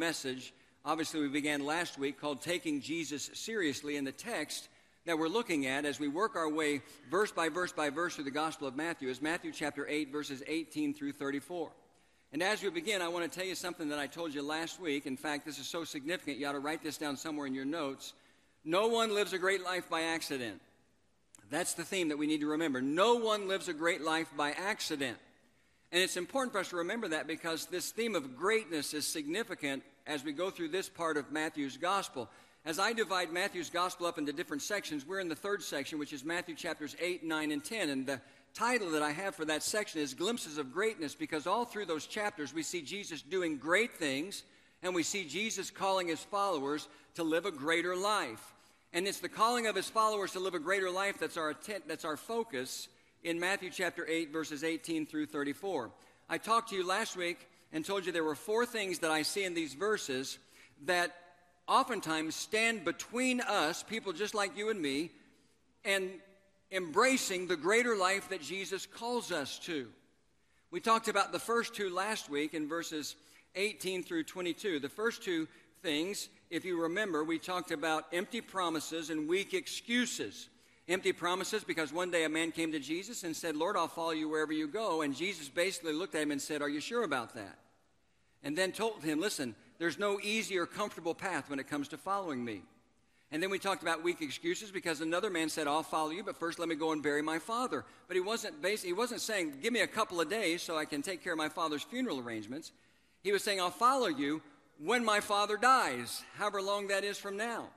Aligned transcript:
message. 0.00 0.54
Obviously, 0.82 1.20
we 1.20 1.28
began 1.28 1.66
last 1.66 1.98
week 1.98 2.18
called 2.18 2.40
Taking 2.40 2.80
Jesus 2.80 3.28
Seriously. 3.34 3.98
In 3.98 4.04
the 4.04 4.12
text 4.12 4.70
that 5.04 5.18
we're 5.18 5.28
looking 5.28 5.66
at 5.66 5.84
as 5.84 6.00
we 6.00 6.08
work 6.08 6.36
our 6.36 6.48
way 6.48 6.80
verse 7.10 7.30
by 7.30 7.50
verse 7.50 7.70
by 7.70 7.90
verse 7.90 8.14
through 8.14 8.24
the 8.24 8.30
Gospel 8.30 8.66
of 8.66 8.74
Matthew 8.74 9.10
is 9.10 9.20
Matthew 9.20 9.52
chapter 9.52 9.86
8, 9.86 10.10
verses 10.10 10.42
18 10.46 10.94
through 10.94 11.12
34. 11.12 11.70
And 12.32 12.42
as 12.42 12.62
we 12.62 12.70
begin, 12.70 13.02
I 13.02 13.08
want 13.08 13.30
to 13.30 13.38
tell 13.38 13.46
you 13.46 13.54
something 13.54 13.90
that 13.90 13.98
I 13.98 14.06
told 14.06 14.32
you 14.32 14.40
last 14.40 14.80
week. 14.80 15.04
In 15.04 15.18
fact, 15.18 15.44
this 15.44 15.58
is 15.58 15.66
so 15.66 15.84
significant, 15.84 16.38
you 16.38 16.46
ought 16.46 16.52
to 16.52 16.60
write 16.60 16.82
this 16.82 16.96
down 16.96 17.18
somewhere 17.18 17.46
in 17.46 17.52
your 17.52 17.66
notes. 17.66 18.14
No 18.64 18.88
one 18.88 19.14
lives 19.14 19.34
a 19.34 19.38
great 19.38 19.62
life 19.62 19.90
by 19.90 20.00
accident. 20.00 20.62
That's 21.50 21.74
the 21.74 21.84
theme 21.84 22.08
that 22.08 22.16
we 22.16 22.26
need 22.26 22.40
to 22.40 22.52
remember. 22.52 22.80
No 22.80 23.16
one 23.16 23.48
lives 23.48 23.68
a 23.68 23.74
great 23.74 24.00
life 24.00 24.30
by 24.34 24.52
accident. 24.52 25.18
And 25.92 26.02
it's 26.02 26.16
important 26.16 26.52
for 26.52 26.60
us 26.60 26.70
to 26.70 26.76
remember 26.76 27.08
that 27.08 27.26
because 27.26 27.66
this 27.66 27.90
theme 27.90 28.14
of 28.14 28.36
greatness 28.36 28.94
is 28.94 29.06
significant 29.06 29.82
as 30.06 30.24
we 30.24 30.32
go 30.32 30.50
through 30.50 30.68
this 30.68 30.88
part 30.88 31.16
of 31.16 31.32
Matthew's 31.32 31.76
gospel. 31.76 32.28
As 32.64 32.78
I 32.78 32.92
divide 32.92 33.32
Matthew's 33.32 33.70
gospel 33.70 34.06
up 34.06 34.18
into 34.18 34.32
different 34.32 34.62
sections, 34.62 35.06
we're 35.06 35.20
in 35.20 35.28
the 35.28 35.34
third 35.34 35.62
section, 35.62 35.98
which 35.98 36.12
is 36.12 36.24
Matthew 36.24 36.54
chapters 36.54 36.94
8, 37.00 37.24
9, 37.24 37.52
and 37.52 37.64
10. 37.64 37.88
And 37.88 38.06
the 38.06 38.20
title 38.52 38.90
that 38.90 39.02
I 39.02 39.12
have 39.12 39.34
for 39.34 39.46
that 39.46 39.62
section 39.62 40.00
is 40.00 40.12
Glimpses 40.12 40.58
of 40.58 40.72
Greatness 40.72 41.14
because 41.14 41.46
all 41.46 41.64
through 41.64 41.86
those 41.86 42.06
chapters 42.06 42.52
we 42.52 42.62
see 42.62 42.82
Jesus 42.82 43.22
doing 43.22 43.56
great 43.56 43.94
things 43.94 44.42
and 44.82 44.94
we 44.94 45.02
see 45.02 45.24
Jesus 45.24 45.70
calling 45.70 46.08
his 46.08 46.22
followers 46.22 46.88
to 47.14 47.22
live 47.22 47.46
a 47.46 47.50
greater 47.50 47.96
life. 47.96 48.52
And 48.92 49.06
it's 49.06 49.20
the 49.20 49.28
calling 49.28 49.66
of 49.66 49.76
his 49.76 49.88
followers 49.88 50.32
to 50.32 50.40
live 50.40 50.54
a 50.54 50.58
greater 50.58 50.90
life 50.90 51.18
that's 51.18 51.36
our, 51.36 51.50
atten- 51.50 51.82
that's 51.86 52.04
our 52.04 52.16
focus 52.16 52.88
in 53.22 53.38
Matthew 53.38 53.70
chapter 53.70 54.06
8, 54.06 54.32
verses 54.32 54.64
18 54.64 55.06
through 55.06 55.26
34. 55.26 55.90
I 56.28 56.38
talked 56.38 56.70
to 56.70 56.76
you 56.76 56.86
last 56.86 57.16
week 57.16 57.46
and 57.72 57.84
told 57.84 58.06
you 58.06 58.12
there 58.12 58.24
were 58.24 58.34
four 58.34 58.66
things 58.66 58.98
that 59.00 59.10
I 59.10 59.22
see 59.22 59.44
in 59.44 59.54
these 59.54 59.74
verses 59.74 60.38
that 60.86 61.14
oftentimes 61.68 62.34
stand 62.34 62.84
between 62.84 63.40
us, 63.40 63.82
people 63.82 64.12
just 64.12 64.34
like 64.34 64.56
you 64.56 64.70
and 64.70 64.80
me, 64.80 65.10
and 65.84 66.10
embracing 66.72 67.46
the 67.46 67.56
greater 67.56 67.96
life 67.96 68.28
that 68.28 68.42
Jesus 68.42 68.86
calls 68.86 69.32
us 69.32 69.58
to. 69.60 69.88
We 70.70 70.80
talked 70.80 71.08
about 71.08 71.32
the 71.32 71.38
first 71.38 71.74
two 71.74 71.90
last 71.90 72.30
week 72.30 72.54
in 72.54 72.68
verses 72.68 73.16
18 73.56 74.04
through 74.04 74.24
22. 74.24 74.78
The 74.78 74.88
first 74.88 75.22
two 75.22 75.48
things, 75.82 76.28
if 76.50 76.64
you 76.64 76.82
remember, 76.82 77.24
we 77.24 77.38
talked 77.38 77.70
about 77.70 78.06
empty 78.12 78.40
promises 78.40 79.10
and 79.10 79.28
weak 79.28 79.54
excuses. 79.54 80.48
Empty 80.90 81.12
promises 81.12 81.62
because 81.62 81.92
one 81.92 82.10
day 82.10 82.24
a 82.24 82.28
man 82.28 82.50
came 82.50 82.72
to 82.72 82.80
Jesus 82.80 83.22
and 83.22 83.34
said, 83.34 83.54
Lord, 83.54 83.76
I'll 83.76 83.86
follow 83.86 84.10
you 84.10 84.28
wherever 84.28 84.52
you 84.52 84.66
go. 84.66 85.02
And 85.02 85.14
Jesus 85.14 85.48
basically 85.48 85.92
looked 85.92 86.16
at 86.16 86.22
him 86.22 86.32
and 86.32 86.42
said, 86.42 86.62
Are 86.62 86.68
you 86.68 86.80
sure 86.80 87.04
about 87.04 87.32
that? 87.36 87.58
And 88.42 88.58
then 88.58 88.72
told 88.72 89.04
him, 89.04 89.20
Listen, 89.20 89.54
there's 89.78 90.00
no 90.00 90.18
easy 90.20 90.58
or 90.58 90.66
comfortable 90.66 91.14
path 91.14 91.48
when 91.48 91.60
it 91.60 91.68
comes 91.68 91.86
to 91.88 91.96
following 91.96 92.44
me. 92.44 92.62
And 93.30 93.40
then 93.40 93.50
we 93.50 93.60
talked 93.60 93.82
about 93.82 94.02
weak 94.02 94.20
excuses 94.20 94.72
because 94.72 95.00
another 95.00 95.30
man 95.30 95.48
said, 95.48 95.68
I'll 95.68 95.84
follow 95.84 96.10
you, 96.10 96.24
but 96.24 96.36
first 96.36 96.58
let 96.58 96.68
me 96.68 96.74
go 96.74 96.90
and 96.90 97.00
bury 97.00 97.22
my 97.22 97.38
father. 97.38 97.84
But 98.08 98.16
he 98.16 98.20
wasn't, 98.20 98.56
he 98.82 98.92
wasn't 98.92 99.20
saying, 99.20 99.58
Give 99.62 99.72
me 99.72 99.82
a 99.82 99.86
couple 99.86 100.20
of 100.20 100.28
days 100.28 100.60
so 100.60 100.76
I 100.76 100.86
can 100.86 101.02
take 101.02 101.22
care 101.22 101.34
of 101.34 101.38
my 101.38 101.48
father's 101.48 101.84
funeral 101.84 102.18
arrangements. 102.18 102.72
He 103.22 103.30
was 103.30 103.44
saying, 103.44 103.60
I'll 103.60 103.70
follow 103.70 104.08
you 104.08 104.42
when 104.82 105.04
my 105.04 105.20
father 105.20 105.56
dies, 105.56 106.24
however 106.36 106.60
long 106.60 106.88
that 106.88 107.04
is 107.04 107.16
from 107.16 107.36
now. 107.36 107.68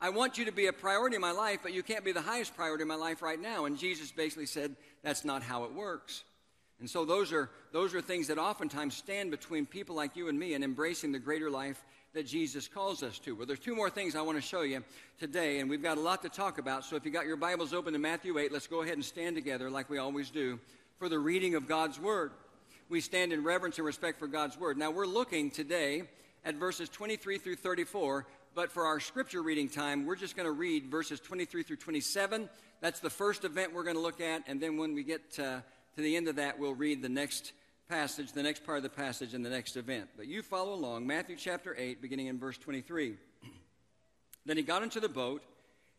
I 0.00 0.10
want 0.10 0.38
you 0.38 0.44
to 0.44 0.52
be 0.52 0.66
a 0.66 0.72
priority 0.72 1.16
in 1.16 1.22
my 1.22 1.32
life, 1.32 1.60
but 1.62 1.72
you 1.72 1.82
can't 1.82 2.04
be 2.04 2.12
the 2.12 2.20
highest 2.20 2.54
priority 2.54 2.82
in 2.82 2.88
my 2.88 2.94
life 2.94 3.20
right 3.20 3.40
now. 3.40 3.64
And 3.64 3.76
Jesus 3.76 4.12
basically 4.12 4.46
said, 4.46 4.76
That's 5.02 5.24
not 5.24 5.42
how 5.42 5.64
it 5.64 5.72
works. 5.72 6.22
And 6.80 6.88
so 6.88 7.04
those 7.04 7.32
are, 7.32 7.50
those 7.72 7.94
are 7.94 8.00
things 8.00 8.28
that 8.28 8.38
oftentimes 8.38 8.94
stand 8.94 9.32
between 9.32 9.66
people 9.66 9.96
like 9.96 10.14
you 10.14 10.28
and 10.28 10.38
me 10.38 10.54
and 10.54 10.62
embracing 10.62 11.10
the 11.10 11.18
greater 11.18 11.50
life 11.50 11.82
that 12.14 12.26
Jesus 12.26 12.68
calls 12.68 13.02
us 13.02 13.18
to. 13.20 13.34
Well, 13.34 13.46
there's 13.46 13.58
two 13.58 13.74
more 13.74 13.90
things 13.90 14.14
I 14.14 14.22
want 14.22 14.38
to 14.38 14.42
show 14.42 14.62
you 14.62 14.84
today, 15.18 15.58
and 15.58 15.68
we've 15.68 15.82
got 15.82 15.98
a 15.98 16.00
lot 16.00 16.22
to 16.22 16.28
talk 16.28 16.58
about. 16.58 16.84
So 16.84 16.94
if 16.94 17.04
you 17.04 17.10
got 17.10 17.26
your 17.26 17.36
Bibles 17.36 17.74
open 17.74 17.92
to 17.92 17.98
Matthew 17.98 18.38
8, 18.38 18.52
let's 18.52 18.68
go 18.68 18.82
ahead 18.82 18.94
and 18.94 19.04
stand 19.04 19.34
together 19.34 19.68
like 19.68 19.90
we 19.90 19.98
always 19.98 20.30
do 20.30 20.60
for 20.98 21.08
the 21.08 21.18
reading 21.18 21.56
of 21.56 21.66
God's 21.66 21.98
Word. 21.98 22.30
We 22.88 23.00
stand 23.00 23.32
in 23.32 23.42
reverence 23.42 23.78
and 23.78 23.86
respect 23.86 24.18
for 24.18 24.28
God's 24.28 24.56
Word. 24.56 24.78
Now, 24.78 24.92
we're 24.92 25.06
looking 25.06 25.50
today 25.50 26.04
at 26.44 26.54
verses 26.54 26.88
23 26.88 27.38
through 27.38 27.56
34, 27.56 28.26
but 28.58 28.72
for 28.72 28.86
our 28.86 28.98
scripture 28.98 29.40
reading 29.40 29.68
time, 29.68 30.04
we're 30.04 30.16
just 30.16 30.34
going 30.34 30.44
to 30.44 30.50
read 30.50 30.86
verses 30.86 31.20
23 31.20 31.62
through 31.62 31.76
27. 31.76 32.50
That's 32.80 32.98
the 32.98 33.08
first 33.08 33.44
event 33.44 33.72
we're 33.72 33.84
going 33.84 33.94
to 33.94 34.02
look 34.02 34.20
at, 34.20 34.42
and 34.48 34.60
then 34.60 34.76
when 34.76 34.94
we 34.94 35.04
get 35.04 35.30
to, 35.34 35.62
to 35.94 36.02
the 36.02 36.16
end 36.16 36.26
of 36.26 36.34
that, 36.34 36.58
we'll 36.58 36.74
read 36.74 37.00
the 37.00 37.08
next 37.08 37.52
passage, 37.88 38.32
the 38.32 38.42
next 38.42 38.66
part 38.66 38.78
of 38.78 38.82
the 38.82 38.88
passage, 38.88 39.32
and 39.32 39.46
the 39.46 39.48
next 39.48 39.76
event. 39.76 40.08
But 40.16 40.26
you 40.26 40.42
follow 40.42 40.74
along, 40.74 41.06
Matthew 41.06 41.36
chapter 41.36 41.72
8, 41.78 42.02
beginning 42.02 42.26
in 42.26 42.36
verse 42.36 42.58
23. 42.58 43.14
then 44.44 44.56
he 44.56 44.64
got 44.64 44.82
into 44.82 44.98
the 44.98 45.08
boat, 45.08 45.44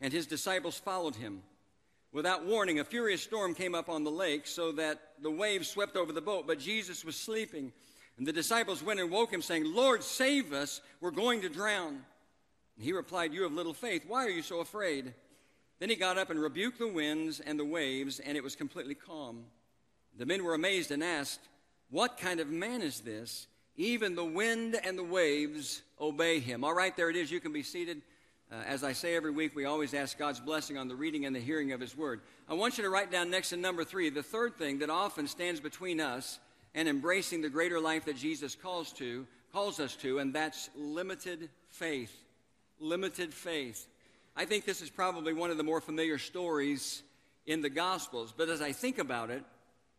and 0.01 0.11
his 0.11 0.27
disciples 0.27 0.77
followed 0.77 1.15
him. 1.15 1.43
Without 2.11 2.45
warning, 2.45 2.81
a 2.81 2.83
furious 2.83 3.23
storm 3.23 3.55
came 3.55 3.73
up 3.73 3.87
on 3.87 4.03
the 4.03 4.11
lake, 4.11 4.45
so 4.45 4.73
that 4.73 4.99
the 5.21 5.31
waves 5.31 5.69
swept 5.69 5.95
over 5.95 6.11
the 6.11 6.19
boat, 6.19 6.45
but 6.45 6.59
Jesus 6.59 7.05
was 7.05 7.15
sleeping. 7.15 7.71
And 8.17 8.27
the 8.27 8.33
disciples 8.33 8.83
went 8.83 8.99
and 8.99 9.09
woke 9.09 9.31
him, 9.31 9.41
saying, 9.41 9.63
Lord, 9.73 10.03
save 10.03 10.51
us, 10.51 10.81
we're 10.99 11.11
going 11.11 11.39
to 11.43 11.47
drown. 11.47 12.01
And 12.79 12.85
he 12.85 12.93
replied, 12.93 13.33
You 13.33 13.43
have 13.43 13.51
little 13.51 13.73
faith. 13.73 14.05
Why 14.07 14.25
are 14.25 14.29
you 14.29 14.41
so 14.41 14.61
afraid? 14.61 15.13
Then 15.79 15.89
he 15.89 15.97
got 15.97 16.17
up 16.17 16.29
and 16.29 16.41
rebuked 16.41 16.79
the 16.79 16.87
winds 16.87 17.41
and 17.41 17.59
the 17.59 17.65
waves, 17.65 18.21
and 18.21 18.37
it 18.37 18.43
was 18.43 18.55
completely 18.55 18.95
calm. 18.95 19.43
The 20.17 20.25
men 20.25 20.45
were 20.45 20.53
amazed 20.53 20.89
and 20.89 21.03
asked, 21.03 21.41
What 21.89 22.17
kind 22.17 22.39
of 22.39 22.49
man 22.49 22.81
is 22.81 23.01
this? 23.01 23.47
Even 23.75 24.15
the 24.15 24.23
wind 24.23 24.79
and 24.81 24.97
the 24.97 25.03
waves 25.03 25.81
obey 25.99 26.39
him. 26.39 26.63
All 26.63 26.73
right, 26.73 26.95
there 26.95 27.09
it 27.09 27.17
is. 27.17 27.29
You 27.29 27.41
can 27.41 27.51
be 27.51 27.63
seated. 27.63 28.01
Uh, 28.49 28.55
as 28.65 28.81
I 28.81 28.93
say 28.93 29.13
every 29.13 29.31
week, 29.31 29.57
we 29.57 29.65
always 29.65 29.93
ask 29.93 30.17
God's 30.17 30.39
blessing 30.39 30.77
on 30.77 30.87
the 30.87 30.95
reading 30.95 31.25
and 31.25 31.35
the 31.35 31.41
hearing 31.41 31.73
of 31.73 31.81
His 31.81 31.97
Word. 31.97 32.21
I 32.47 32.53
want 32.53 32.77
you 32.77 32.85
to 32.85 32.89
write 32.89 33.11
down 33.11 33.29
next 33.29 33.49
to 33.49 33.57
number 33.57 33.83
three 33.83 34.09
the 34.09 34.23
third 34.23 34.55
thing 34.55 34.79
that 34.79 34.89
often 34.89 35.27
stands 35.27 35.59
between 35.59 35.99
us 35.99 36.39
and 36.73 36.87
embracing 36.87 37.41
the 37.41 37.49
greater 37.49 37.79
life 37.81 38.05
that 38.05 38.15
Jesus 38.15 38.55
calls 38.55 38.93
to, 38.93 39.27
calls 39.51 39.81
us 39.81 39.97
to, 39.97 40.19
and 40.19 40.33
that's 40.33 40.69
limited 40.77 41.49
faith 41.69 42.15
limited 42.79 43.33
faith. 43.33 43.87
I 44.35 44.45
think 44.45 44.65
this 44.65 44.81
is 44.81 44.89
probably 44.89 45.33
one 45.33 45.51
of 45.51 45.57
the 45.57 45.63
more 45.63 45.81
familiar 45.81 46.17
stories 46.17 47.03
in 47.45 47.61
the 47.61 47.69
Gospels, 47.69 48.33
but 48.35 48.49
as 48.49 48.61
I 48.61 48.71
think 48.71 48.97
about 48.99 49.29
it, 49.29 49.43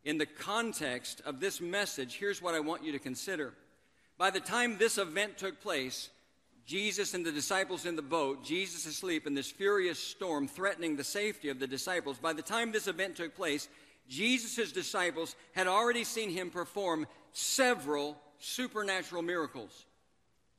in 0.04 0.18
the 0.18 0.26
context 0.26 1.20
of 1.26 1.40
this 1.40 1.60
message, 1.60 2.16
here's 2.16 2.40
what 2.40 2.54
I 2.54 2.60
want 2.60 2.84
you 2.84 2.92
to 2.92 2.98
consider. 2.98 3.52
By 4.16 4.30
the 4.30 4.40
time 4.40 4.78
this 4.78 4.98
event 4.98 5.36
took 5.36 5.60
place, 5.60 6.10
Jesus 6.66 7.14
and 7.14 7.26
the 7.26 7.32
disciples 7.32 7.84
in 7.84 7.96
the 7.96 8.02
boat, 8.02 8.44
Jesus 8.44 8.86
asleep 8.86 9.26
in 9.26 9.34
this 9.34 9.50
furious 9.50 9.98
storm 9.98 10.46
threatening 10.46 10.96
the 10.96 11.04
safety 11.04 11.48
of 11.48 11.58
the 11.58 11.66
disciples, 11.66 12.18
by 12.18 12.32
the 12.32 12.42
time 12.42 12.70
this 12.70 12.86
event 12.86 13.16
took 13.16 13.34
place, 13.34 13.68
Jesus' 14.08 14.72
disciples 14.72 15.36
had 15.52 15.66
already 15.66 16.04
seen 16.04 16.30
him 16.30 16.50
perform 16.50 17.06
several 17.32 18.16
supernatural 18.38 19.22
miracles. 19.22 19.84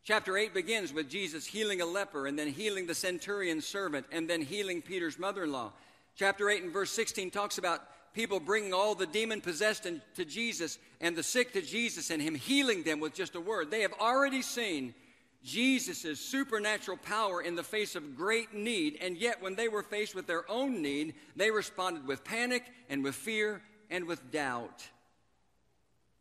Chapter 0.03 0.35
8 0.35 0.53
begins 0.53 0.91
with 0.91 1.09
Jesus 1.09 1.45
healing 1.45 1.81
a 1.81 1.85
leper 1.85 2.25
and 2.25 2.37
then 2.37 2.47
healing 2.47 2.87
the 2.87 2.95
centurion's 2.95 3.67
servant 3.67 4.05
and 4.11 4.27
then 4.27 4.41
healing 4.41 4.81
Peter's 4.81 5.19
mother 5.19 5.43
in 5.43 5.51
law. 5.51 5.71
Chapter 6.15 6.49
8 6.49 6.63
and 6.63 6.73
verse 6.73 6.91
16 6.91 7.29
talks 7.29 7.59
about 7.59 7.81
people 8.13 8.39
bringing 8.39 8.73
all 8.73 8.95
the 8.95 9.05
demon 9.05 9.41
possessed 9.41 9.87
to 10.15 10.25
Jesus 10.25 10.79
and 10.99 11.15
the 11.15 11.23
sick 11.23 11.53
to 11.53 11.61
Jesus 11.61 12.09
and 12.09 12.21
Him 12.21 12.33
healing 12.33 12.83
them 12.83 12.99
with 12.99 13.13
just 13.13 13.35
a 13.35 13.41
word. 13.41 13.69
They 13.69 13.81
have 13.81 13.93
already 13.99 14.41
seen 14.41 14.95
Jesus' 15.43 16.19
supernatural 16.19 16.97
power 16.97 17.41
in 17.41 17.55
the 17.55 17.63
face 17.63 17.95
of 17.95 18.15
great 18.15 18.53
need, 18.53 18.97
and 19.01 19.17
yet 19.17 19.41
when 19.41 19.55
they 19.55 19.67
were 19.67 19.81
faced 19.81 20.13
with 20.13 20.27
their 20.27 20.49
own 20.49 20.81
need, 20.81 21.15
they 21.35 21.49
responded 21.49 22.05
with 22.05 22.23
panic 22.23 22.63
and 22.89 23.03
with 23.03 23.15
fear 23.15 23.61
and 23.89 24.05
with 24.05 24.31
doubt. 24.31 24.87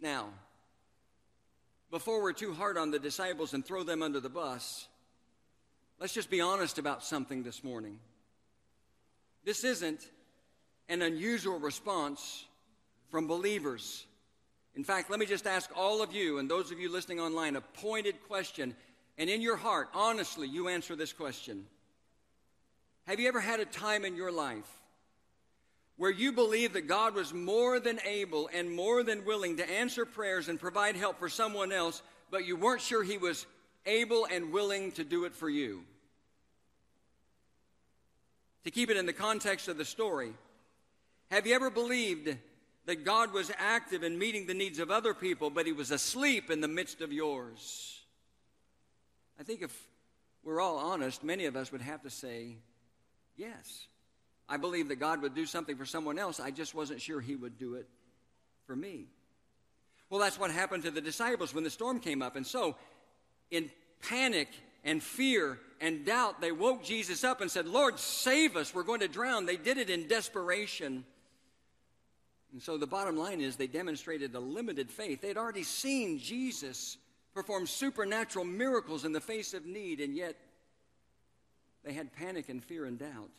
Now, 0.00 0.28
before 1.90 2.22
we're 2.22 2.32
too 2.32 2.54
hard 2.54 2.78
on 2.78 2.90
the 2.90 2.98
disciples 2.98 3.52
and 3.52 3.64
throw 3.64 3.82
them 3.82 4.02
under 4.02 4.20
the 4.20 4.28
bus, 4.28 4.86
let's 5.98 6.12
just 6.12 6.30
be 6.30 6.40
honest 6.40 6.78
about 6.78 7.04
something 7.04 7.42
this 7.42 7.64
morning. 7.64 7.98
This 9.44 9.64
isn't 9.64 10.00
an 10.88 11.02
unusual 11.02 11.58
response 11.58 12.44
from 13.08 13.26
believers. 13.26 14.06
In 14.76 14.84
fact, 14.84 15.10
let 15.10 15.18
me 15.18 15.26
just 15.26 15.46
ask 15.46 15.70
all 15.76 16.02
of 16.02 16.12
you 16.12 16.38
and 16.38 16.48
those 16.48 16.70
of 16.70 16.78
you 16.78 16.90
listening 16.92 17.20
online 17.20 17.56
a 17.56 17.60
pointed 17.60 18.22
question. 18.28 18.74
And 19.18 19.28
in 19.28 19.42
your 19.42 19.56
heart, 19.56 19.88
honestly, 19.94 20.46
you 20.46 20.68
answer 20.68 20.94
this 20.94 21.12
question 21.12 21.66
Have 23.06 23.18
you 23.18 23.28
ever 23.28 23.40
had 23.40 23.60
a 23.60 23.64
time 23.64 24.04
in 24.04 24.16
your 24.16 24.30
life 24.30 24.79
where 26.00 26.10
you 26.10 26.32
believe 26.32 26.72
that 26.72 26.88
God 26.88 27.14
was 27.14 27.34
more 27.34 27.78
than 27.78 28.00
able 28.06 28.48
and 28.54 28.74
more 28.74 29.02
than 29.02 29.22
willing 29.26 29.58
to 29.58 29.70
answer 29.70 30.06
prayers 30.06 30.48
and 30.48 30.58
provide 30.58 30.96
help 30.96 31.18
for 31.18 31.28
someone 31.28 31.72
else, 31.72 32.00
but 32.30 32.46
you 32.46 32.56
weren't 32.56 32.80
sure 32.80 33.02
He 33.02 33.18
was 33.18 33.44
able 33.84 34.24
and 34.24 34.50
willing 34.50 34.92
to 34.92 35.04
do 35.04 35.26
it 35.26 35.34
for 35.34 35.50
you. 35.50 35.82
To 38.64 38.70
keep 38.70 38.88
it 38.88 38.96
in 38.96 39.04
the 39.04 39.12
context 39.12 39.68
of 39.68 39.76
the 39.76 39.84
story, 39.84 40.32
have 41.30 41.46
you 41.46 41.54
ever 41.54 41.68
believed 41.68 42.34
that 42.86 43.04
God 43.04 43.34
was 43.34 43.52
active 43.58 44.02
in 44.02 44.18
meeting 44.18 44.46
the 44.46 44.54
needs 44.54 44.78
of 44.78 44.90
other 44.90 45.12
people, 45.12 45.50
but 45.50 45.66
He 45.66 45.72
was 45.72 45.90
asleep 45.90 46.50
in 46.50 46.62
the 46.62 46.66
midst 46.66 47.02
of 47.02 47.12
yours? 47.12 48.00
I 49.38 49.42
think 49.42 49.60
if 49.60 49.78
we're 50.42 50.62
all 50.62 50.78
honest, 50.78 51.22
many 51.22 51.44
of 51.44 51.56
us 51.56 51.70
would 51.70 51.82
have 51.82 52.00
to 52.04 52.10
say, 52.10 52.56
yes. 53.36 53.86
I 54.50 54.56
believed 54.56 54.90
that 54.90 54.96
God 54.96 55.22
would 55.22 55.34
do 55.34 55.46
something 55.46 55.76
for 55.76 55.86
someone 55.86 56.18
else. 56.18 56.40
I 56.40 56.50
just 56.50 56.74
wasn't 56.74 57.00
sure 57.00 57.20
He 57.20 57.36
would 57.36 57.56
do 57.56 57.76
it 57.76 57.88
for 58.66 58.74
me. 58.74 59.06
Well, 60.10 60.20
that's 60.20 60.38
what 60.38 60.50
happened 60.50 60.82
to 60.82 60.90
the 60.90 61.00
disciples 61.00 61.54
when 61.54 61.62
the 61.62 61.70
storm 61.70 62.00
came 62.00 62.20
up. 62.20 62.34
And 62.34 62.44
so, 62.44 62.74
in 63.52 63.70
panic 64.02 64.48
and 64.82 65.00
fear 65.00 65.60
and 65.80 66.04
doubt, 66.04 66.40
they 66.40 66.50
woke 66.50 66.82
Jesus 66.82 67.22
up 67.22 67.40
and 67.40 67.48
said, 67.48 67.68
Lord, 67.68 68.00
save 68.00 68.56
us. 68.56 68.74
We're 68.74 68.82
going 68.82 69.00
to 69.00 69.08
drown. 69.08 69.46
They 69.46 69.56
did 69.56 69.78
it 69.78 69.88
in 69.88 70.08
desperation. 70.08 71.04
And 72.52 72.60
so 72.60 72.76
the 72.76 72.88
bottom 72.88 73.16
line 73.16 73.40
is 73.40 73.54
they 73.54 73.68
demonstrated 73.68 74.34
a 74.34 74.40
limited 74.40 74.90
faith. 74.90 75.20
They'd 75.20 75.36
already 75.36 75.62
seen 75.62 76.18
Jesus 76.18 76.96
perform 77.32 77.68
supernatural 77.68 78.44
miracles 78.44 79.04
in 79.04 79.12
the 79.12 79.20
face 79.20 79.54
of 79.54 79.64
need, 79.64 80.00
and 80.00 80.16
yet 80.16 80.34
they 81.84 81.92
had 81.92 82.12
panic 82.12 82.48
and 82.48 82.64
fear 82.64 82.86
and 82.86 82.98
doubt. 82.98 83.30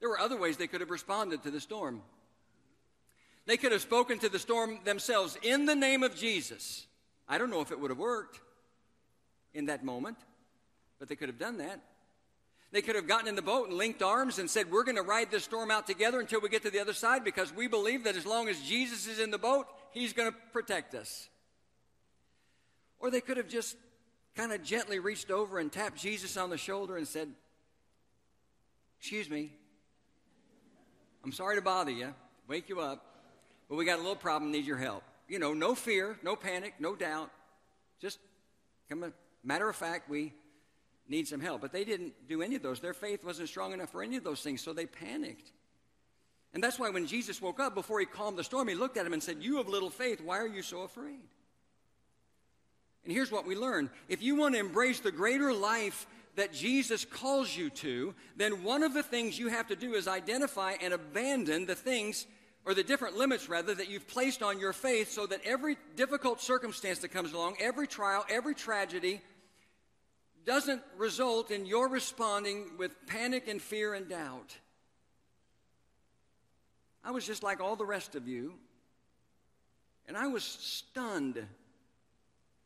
There 0.00 0.08
were 0.08 0.18
other 0.18 0.38
ways 0.38 0.56
they 0.56 0.66
could 0.66 0.80
have 0.80 0.90
responded 0.90 1.42
to 1.42 1.50
the 1.50 1.60
storm. 1.60 2.02
They 3.46 3.56
could 3.56 3.72
have 3.72 3.80
spoken 3.80 4.18
to 4.20 4.28
the 4.28 4.38
storm 4.38 4.78
themselves 4.84 5.38
in 5.42 5.64
the 5.66 5.74
name 5.74 6.02
of 6.02 6.14
Jesus. 6.14 6.86
I 7.28 7.38
don't 7.38 7.50
know 7.50 7.60
if 7.60 7.72
it 7.72 7.80
would 7.80 7.90
have 7.90 7.98
worked 7.98 8.40
in 9.54 9.66
that 9.66 9.84
moment, 9.84 10.18
but 10.98 11.08
they 11.08 11.16
could 11.16 11.28
have 11.28 11.38
done 11.38 11.58
that. 11.58 11.80
They 12.70 12.82
could 12.82 12.96
have 12.96 13.08
gotten 13.08 13.28
in 13.28 13.34
the 13.34 13.42
boat 13.42 13.68
and 13.68 13.78
linked 13.78 14.02
arms 14.02 14.38
and 14.38 14.50
said, 14.50 14.70
We're 14.70 14.84
going 14.84 14.96
to 14.96 15.02
ride 15.02 15.30
this 15.30 15.44
storm 15.44 15.70
out 15.70 15.86
together 15.86 16.20
until 16.20 16.40
we 16.40 16.50
get 16.50 16.62
to 16.62 16.70
the 16.70 16.80
other 16.80 16.92
side 16.92 17.24
because 17.24 17.52
we 17.52 17.66
believe 17.66 18.04
that 18.04 18.16
as 18.16 18.26
long 18.26 18.48
as 18.48 18.60
Jesus 18.60 19.06
is 19.06 19.18
in 19.18 19.30
the 19.30 19.38
boat, 19.38 19.66
he's 19.92 20.12
going 20.12 20.30
to 20.30 20.36
protect 20.52 20.94
us. 20.94 21.28
Or 23.00 23.10
they 23.10 23.22
could 23.22 23.38
have 23.38 23.48
just 23.48 23.76
kind 24.34 24.52
of 24.52 24.62
gently 24.62 24.98
reached 24.98 25.30
over 25.30 25.58
and 25.58 25.72
tapped 25.72 25.98
Jesus 25.98 26.36
on 26.36 26.50
the 26.50 26.58
shoulder 26.58 26.98
and 26.98 27.08
said, 27.08 27.28
Excuse 29.00 29.30
me, 29.30 29.52
I'm 31.28 31.32
sorry 31.32 31.56
to 31.56 31.62
bother 31.62 31.90
you, 31.90 32.14
wake 32.48 32.70
you 32.70 32.80
up, 32.80 33.04
but 33.68 33.76
we 33.76 33.84
got 33.84 33.96
a 33.98 34.00
little 34.00 34.16
problem, 34.16 34.50
need 34.50 34.64
your 34.64 34.78
help. 34.78 35.02
You 35.28 35.38
know, 35.38 35.52
no 35.52 35.74
fear, 35.74 36.16
no 36.22 36.36
panic, 36.36 36.72
no 36.78 36.96
doubt. 36.96 37.30
Just 38.00 38.18
come 38.88 39.04
a 39.04 39.12
matter 39.44 39.68
of 39.68 39.76
fact, 39.76 40.08
we 40.08 40.32
need 41.06 41.28
some 41.28 41.40
help. 41.40 41.60
But 41.60 41.70
they 41.70 41.84
didn't 41.84 42.14
do 42.30 42.40
any 42.40 42.56
of 42.56 42.62
those. 42.62 42.80
Their 42.80 42.94
faith 42.94 43.26
wasn't 43.26 43.50
strong 43.50 43.74
enough 43.74 43.90
for 43.90 44.02
any 44.02 44.16
of 44.16 44.24
those 44.24 44.40
things, 44.40 44.62
so 44.62 44.72
they 44.72 44.86
panicked. 44.86 45.52
And 46.54 46.64
that's 46.64 46.78
why 46.78 46.88
when 46.88 47.06
Jesus 47.06 47.42
woke 47.42 47.60
up, 47.60 47.74
before 47.74 48.00
he 48.00 48.06
calmed 48.06 48.38
the 48.38 48.44
storm, 48.44 48.66
he 48.66 48.74
looked 48.74 48.96
at 48.96 49.04
him 49.04 49.12
and 49.12 49.22
said, 49.22 49.42
You 49.42 49.58
have 49.58 49.68
little 49.68 49.90
faith. 49.90 50.22
Why 50.22 50.38
are 50.38 50.48
you 50.48 50.62
so 50.62 50.80
afraid? 50.80 51.20
And 53.04 53.12
here's 53.12 53.30
what 53.30 53.46
we 53.46 53.54
learn 53.54 53.90
if 54.08 54.22
you 54.22 54.34
want 54.34 54.54
to 54.54 54.60
embrace 54.60 55.00
the 55.00 55.12
greater 55.12 55.52
life 55.52 56.06
that 56.38 56.52
Jesus 56.52 57.04
calls 57.04 57.56
you 57.56 57.68
to, 57.68 58.14
then 58.36 58.62
one 58.62 58.84
of 58.84 58.94
the 58.94 59.02
things 59.02 59.36
you 59.36 59.48
have 59.48 59.66
to 59.66 59.76
do 59.76 59.94
is 59.94 60.06
identify 60.06 60.76
and 60.80 60.94
abandon 60.94 61.66
the 61.66 61.74
things, 61.74 62.26
or 62.64 62.74
the 62.74 62.84
different 62.84 63.16
limits 63.16 63.48
rather, 63.48 63.74
that 63.74 63.90
you've 63.90 64.06
placed 64.06 64.40
on 64.40 64.60
your 64.60 64.72
faith 64.72 65.10
so 65.10 65.26
that 65.26 65.40
every 65.44 65.76
difficult 65.96 66.40
circumstance 66.40 67.00
that 67.00 67.08
comes 67.08 67.32
along, 67.32 67.56
every 67.58 67.88
trial, 67.88 68.24
every 68.30 68.54
tragedy, 68.54 69.20
doesn't 70.46 70.80
result 70.96 71.50
in 71.50 71.66
your 71.66 71.88
responding 71.88 72.70
with 72.78 72.94
panic 73.08 73.48
and 73.48 73.60
fear 73.60 73.92
and 73.92 74.08
doubt. 74.08 74.56
I 77.02 77.10
was 77.10 77.26
just 77.26 77.42
like 77.42 77.60
all 77.60 77.74
the 77.74 77.84
rest 77.84 78.14
of 78.14 78.28
you, 78.28 78.54
and 80.06 80.16
I 80.16 80.28
was 80.28 80.44
stunned 80.44 81.44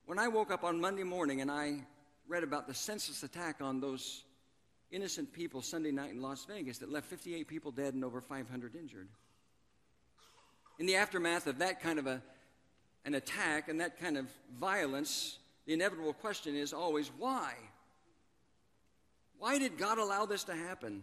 when 0.05 0.19
I 0.19 0.29
woke 0.29 0.51
up 0.51 0.63
on 0.63 0.79
Monday 0.79 1.05
morning 1.05 1.41
and 1.41 1.51
I 1.51 1.87
read 2.29 2.43
about 2.43 2.67
the 2.67 2.75
senseless 2.75 3.23
attack 3.23 3.57
on 3.61 3.81
those 3.81 4.25
innocent 4.91 5.33
people 5.33 5.63
Sunday 5.63 5.91
night 5.91 6.11
in 6.11 6.21
Las 6.21 6.45
Vegas 6.45 6.79
that 6.79 6.91
left 6.91 7.07
58 7.07 7.49
people 7.49 7.71
dead 7.71 7.95
and 7.95 8.05
over 8.05 8.21
500 8.21 8.75
injured. 8.77 9.09
In 10.79 10.87
the 10.87 10.97
aftermath 10.97 11.47
of 11.47 11.59
that 11.59 11.81
kind 11.81 11.99
of 11.99 12.07
a, 12.07 12.23
an 13.05 13.15
attack 13.15 13.69
and 13.69 13.81
that 13.81 13.99
kind 14.01 14.17
of 14.17 14.27
violence, 14.59 15.39
the 15.67 15.73
inevitable 15.73 16.13
question 16.13 16.55
is 16.55 16.73
always 16.73 17.11
why? 17.19 17.55
Why 19.39 19.59
did 19.59 19.79
God 19.79 19.99
allow 19.99 20.27
this 20.27 20.45
to 20.45 20.55
happen? 20.55 21.03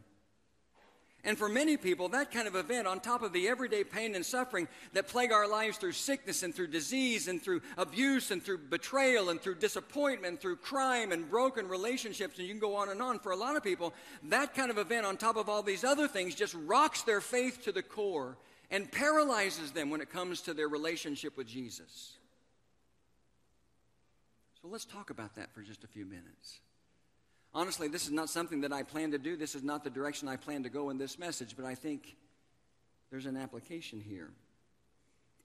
And 1.26 1.38
for 1.38 1.50
many 1.50 1.76
people, 1.76 2.08
that 2.10 2.32
kind 2.32 2.48
of 2.48 2.56
event, 2.56 2.88
on 2.88 3.02
top 3.02 3.24
of 3.24 3.34
the 3.34 3.50
everyday 3.50 3.84
pain 3.84 4.16
and 4.16 4.26
suffering 4.26 4.70
that 4.94 5.08
plague 5.08 5.34
our 5.34 5.50
lives 5.50 5.78
through 5.78 5.92
sickness 5.92 6.44
and 6.44 6.56
through 6.56 6.68
disease 6.68 7.28
and 7.28 7.42
through 7.42 7.62
abuse 7.78 8.32
and 8.32 8.42
through 8.42 8.60
betrayal 8.60 9.30
and 9.30 9.42
through 9.42 9.56
disappointment, 9.56 10.40
through 10.40 10.56
crime 10.56 11.12
and 11.12 11.30
broken 11.30 11.68
relationships, 11.68 12.38
and 12.38 12.48
you 12.48 12.54
can 12.54 12.60
go 12.60 12.74
on 12.74 12.88
and 12.88 13.02
on, 13.02 13.20
for 13.20 13.34
a 13.34 13.36
lot 13.36 13.58
of 13.58 13.64
people, 13.64 13.94
that 14.24 14.56
kind 14.56 14.72
of 14.72 14.78
event, 14.78 15.06
on 15.06 15.18
top 15.18 15.36
of 15.36 15.50
all 15.50 15.62
these 15.62 15.84
other 15.84 16.08
things, 16.08 16.36
just 16.36 16.56
rocks 16.66 17.02
their 17.02 17.20
faith 17.20 17.64
to 17.64 17.74
the 17.74 17.84
core 17.84 18.38
and 18.72 18.90
paralyzes 18.90 19.72
them 19.72 19.90
when 19.90 20.00
it 20.00 20.10
comes 20.10 20.42
to 20.42 20.54
their 20.54 20.70
relationship 20.70 21.36
with 21.36 21.48
Jesus. 21.48 22.14
So 24.62 24.70
let's 24.70 24.86
talk 24.86 25.10
about 25.10 25.36
that 25.36 25.54
for 25.54 25.62
just 25.62 25.84
a 25.84 25.88
few 25.88 26.06
minutes. 26.06 26.60
Honestly, 27.54 27.88
this 27.88 28.06
is 28.06 28.12
not 28.12 28.30
something 28.30 28.62
that 28.62 28.72
I 28.72 28.84
plan 28.84 29.12
to 29.12 29.18
do. 29.18 29.36
This 29.36 29.56
is 29.56 29.64
not 29.64 29.84
the 29.84 29.90
direction 29.90 30.28
I 30.28 30.36
plan 30.36 30.64
to 30.64 30.70
go 30.70 30.90
in 30.92 30.98
this 30.98 31.18
message, 31.18 31.56
but 31.56 31.66
I 31.66 31.76
think 31.76 32.16
there's 33.10 33.26
an 33.26 33.38
application 33.38 34.00
here. 34.00 34.30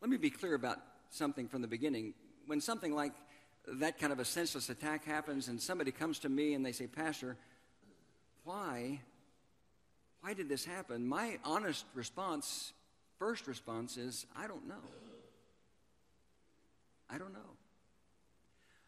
Let 0.01 0.11
me 0.11 0.19
be 0.19 0.31
clear 0.31 0.55
about 0.55 0.79
something 1.11 1.49
from 1.49 1.63
the 1.63 1.69
beginning. 1.69 2.13
When 2.47 2.61
something 2.61 2.95
like 2.95 3.13
that 3.67 3.99
kind 3.99 4.13
of 4.13 4.19
a 4.19 4.25
senseless 4.25 4.69
attack 4.69 5.05
happens 5.07 5.49
and 5.49 5.61
somebody 5.61 5.91
comes 5.91 6.19
to 6.21 6.29
me 6.29 6.53
and 6.53 6.65
they 6.65 6.73
say, 6.73 6.87
Pastor, 6.87 7.39
why? 8.45 9.01
Why 10.21 10.35
did 10.35 10.51
this 10.51 10.65
happen? 10.65 11.07
My 11.07 11.39
honest 11.43 11.87
response, 11.95 12.75
first 13.19 13.47
response 13.47 13.97
is, 13.97 14.27
I 14.37 14.47
don't 14.47 14.69
know. 14.69 14.75
I 17.09 17.17
don't 17.17 17.33
know. 17.33 17.41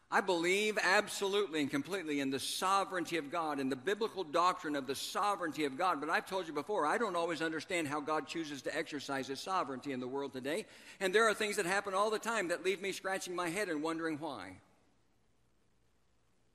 I 0.09 0.21
believe 0.21 0.77
absolutely 0.81 1.59
and 1.59 1.69
completely 1.69 2.21
in 2.21 2.29
the 2.29 2.39
sovereignty 2.39 3.17
of 3.17 3.29
God 3.29 3.59
and 3.59 3.69
the 3.69 3.75
biblical 3.75 4.23
doctrine 4.23 4.77
of 4.77 4.87
the 4.87 4.95
sovereignty 4.95 5.65
of 5.65 5.77
God. 5.77 5.99
But 5.99 6.09
I've 6.09 6.25
told 6.25 6.47
you 6.47 6.53
before, 6.53 6.85
I 6.85 6.97
don't 6.97 7.17
always 7.17 7.41
understand 7.41 7.89
how 7.89 7.99
God 7.99 8.25
chooses 8.25 8.61
to 8.61 8.75
exercise 8.75 9.27
his 9.27 9.41
sovereignty 9.41 9.91
in 9.91 9.99
the 9.99 10.07
world 10.07 10.31
today. 10.31 10.65
And 11.01 11.13
there 11.13 11.27
are 11.27 11.33
things 11.33 11.57
that 11.57 11.65
happen 11.65 11.93
all 11.93 12.09
the 12.09 12.19
time 12.19 12.47
that 12.47 12.63
leave 12.63 12.81
me 12.81 12.93
scratching 12.93 13.35
my 13.35 13.49
head 13.49 13.67
and 13.67 13.83
wondering 13.83 14.17
why. 14.17 14.53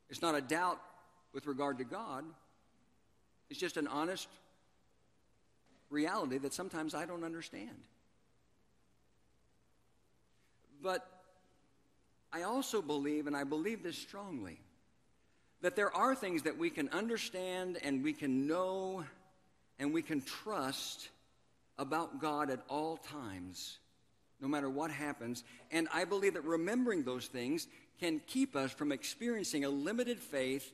It's 0.08 0.22
not 0.22 0.34
a 0.34 0.40
doubt 0.40 0.80
with 1.34 1.46
regard 1.46 1.78
to 1.78 1.84
God, 1.84 2.24
it's 3.50 3.60
just 3.60 3.76
an 3.76 3.86
honest 3.86 4.28
reality 5.90 6.38
that 6.38 6.54
sometimes 6.54 6.94
I 6.94 7.04
don't 7.04 7.22
understand. 7.24 7.76
But 10.82 11.06
I 12.32 12.42
also 12.42 12.80
believe, 12.80 13.26
and 13.26 13.36
I 13.36 13.44
believe 13.44 13.82
this 13.82 13.98
strongly, 13.98 14.58
that 15.60 15.76
there 15.76 15.94
are 15.94 16.14
things 16.14 16.42
that 16.42 16.58
we 16.58 16.70
can 16.70 16.88
understand 16.88 17.78
and 17.82 18.02
we 18.02 18.12
can 18.12 18.46
know 18.46 19.04
and 19.78 19.92
we 19.92 20.02
can 20.02 20.22
trust 20.22 21.08
about 21.78 22.20
God 22.20 22.50
at 22.50 22.60
all 22.68 22.96
times, 22.96 23.78
no 24.40 24.48
matter 24.48 24.70
what 24.70 24.90
happens. 24.90 25.44
And 25.70 25.88
I 25.92 26.04
believe 26.04 26.34
that 26.34 26.44
remembering 26.44 27.02
those 27.02 27.26
things 27.26 27.66
can 28.00 28.20
keep 28.26 28.56
us 28.56 28.72
from 28.72 28.92
experiencing 28.92 29.64
a 29.64 29.68
limited 29.68 30.18
faith 30.18 30.72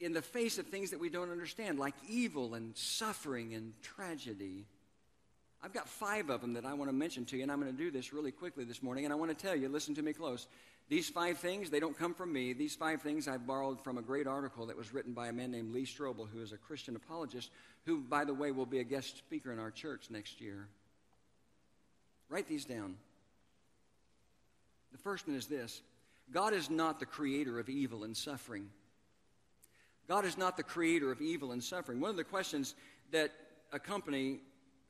in 0.00 0.12
the 0.12 0.22
face 0.22 0.58
of 0.58 0.66
things 0.66 0.90
that 0.90 1.00
we 1.00 1.08
don't 1.08 1.30
understand, 1.30 1.78
like 1.78 1.94
evil 2.08 2.54
and 2.54 2.76
suffering 2.76 3.54
and 3.54 3.72
tragedy. 3.82 4.66
I've 5.64 5.72
got 5.72 5.88
five 5.88 6.28
of 6.28 6.42
them 6.42 6.52
that 6.54 6.66
I 6.66 6.74
want 6.74 6.90
to 6.90 6.94
mention 6.94 7.24
to 7.24 7.38
you, 7.38 7.42
and 7.42 7.50
I'm 7.50 7.58
going 7.58 7.72
to 7.72 7.78
do 7.78 7.90
this 7.90 8.12
really 8.12 8.30
quickly 8.30 8.64
this 8.64 8.82
morning. 8.82 9.06
And 9.06 9.14
I 9.14 9.16
want 9.16 9.36
to 9.36 9.46
tell 9.46 9.56
you, 9.56 9.70
listen 9.70 9.94
to 9.94 10.02
me 10.02 10.12
close. 10.12 10.46
These 10.90 11.08
five 11.08 11.38
things, 11.38 11.70
they 11.70 11.80
don't 11.80 11.98
come 11.98 12.12
from 12.12 12.30
me. 12.30 12.52
These 12.52 12.76
five 12.76 13.00
things 13.00 13.26
I've 13.26 13.46
borrowed 13.46 13.82
from 13.82 13.96
a 13.96 14.02
great 14.02 14.26
article 14.26 14.66
that 14.66 14.76
was 14.76 14.92
written 14.92 15.14
by 15.14 15.28
a 15.28 15.32
man 15.32 15.50
named 15.50 15.72
Lee 15.72 15.86
Strobel, 15.86 16.28
who 16.28 16.42
is 16.42 16.52
a 16.52 16.58
Christian 16.58 16.96
apologist, 16.96 17.50
who, 17.86 18.02
by 18.02 18.26
the 18.26 18.34
way, 18.34 18.50
will 18.50 18.66
be 18.66 18.80
a 18.80 18.84
guest 18.84 19.16
speaker 19.16 19.52
in 19.52 19.58
our 19.58 19.70
church 19.70 20.10
next 20.10 20.38
year. 20.38 20.68
Write 22.28 22.46
these 22.46 22.66
down. 22.66 22.96
The 24.92 24.98
first 24.98 25.26
one 25.26 25.34
is 25.34 25.46
this 25.46 25.80
God 26.30 26.52
is 26.52 26.68
not 26.68 27.00
the 27.00 27.06
creator 27.06 27.58
of 27.58 27.70
evil 27.70 28.04
and 28.04 28.14
suffering. 28.14 28.68
God 30.08 30.26
is 30.26 30.36
not 30.36 30.58
the 30.58 30.62
creator 30.62 31.10
of 31.10 31.22
evil 31.22 31.52
and 31.52 31.64
suffering. 31.64 32.00
One 32.00 32.10
of 32.10 32.16
the 32.16 32.24
questions 32.24 32.74
that 33.12 33.32
accompany 33.72 34.40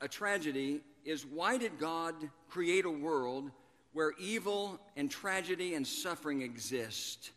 a 0.04 0.08
tragedy 0.08 0.82
is 1.06 1.24
why 1.24 1.56
did 1.56 1.78
God 1.78 2.14
create 2.50 2.84
a 2.84 2.90
world 2.90 3.50
where 3.94 4.12
evil 4.18 4.78
and 4.96 5.10
tragedy 5.10 5.74
and 5.74 5.86
suffering 5.86 6.42
exist? 6.42 7.30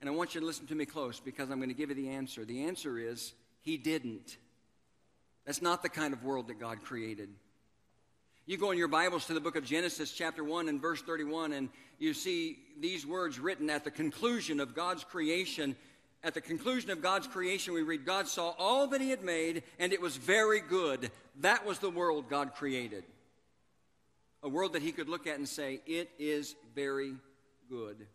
And 0.00 0.10
I 0.10 0.12
want 0.12 0.34
you 0.34 0.40
to 0.40 0.46
listen 0.46 0.66
to 0.66 0.74
me 0.74 0.86
close 0.86 1.20
because 1.20 1.50
I'm 1.50 1.58
going 1.58 1.68
to 1.68 1.74
give 1.74 1.88
you 1.88 1.94
the 1.94 2.08
answer. 2.08 2.44
The 2.44 2.64
answer 2.64 2.98
is 2.98 3.32
He 3.60 3.76
didn't. 3.76 4.38
That's 5.46 5.62
not 5.62 5.84
the 5.84 5.88
kind 5.88 6.12
of 6.12 6.24
world 6.24 6.48
that 6.48 6.58
God 6.58 6.82
created. 6.82 7.28
You 8.44 8.56
go 8.56 8.72
in 8.72 8.78
your 8.78 8.88
Bibles 8.88 9.26
to 9.26 9.34
the 9.34 9.40
book 9.40 9.54
of 9.54 9.64
Genesis, 9.64 10.10
chapter 10.10 10.42
1 10.42 10.68
and 10.68 10.82
verse 10.82 11.00
31, 11.00 11.52
and 11.52 11.68
you 12.00 12.12
see 12.12 12.58
these 12.80 13.06
words 13.06 13.38
written 13.38 13.70
at 13.70 13.84
the 13.84 13.90
conclusion 13.92 14.58
of 14.58 14.74
God's 14.74 15.04
creation. 15.04 15.76
At 16.24 16.34
the 16.34 16.40
conclusion 16.40 16.90
of 16.90 17.02
God's 17.02 17.26
creation, 17.26 17.74
we 17.74 17.82
read, 17.82 18.06
God 18.06 18.28
saw 18.28 18.54
all 18.58 18.86
that 18.88 19.00
He 19.00 19.10
had 19.10 19.24
made, 19.24 19.64
and 19.78 19.92
it 19.92 20.00
was 20.00 20.16
very 20.16 20.60
good. 20.60 21.10
That 21.40 21.66
was 21.66 21.80
the 21.80 21.90
world 21.90 22.28
God 22.28 22.54
created. 22.54 23.04
A 24.42 24.48
world 24.48 24.74
that 24.74 24.82
He 24.82 24.92
could 24.92 25.08
look 25.08 25.26
at 25.26 25.38
and 25.38 25.48
say, 25.48 25.80
It 25.86 26.10
is 26.18 26.54
very 26.74 27.14
good. 27.68 28.06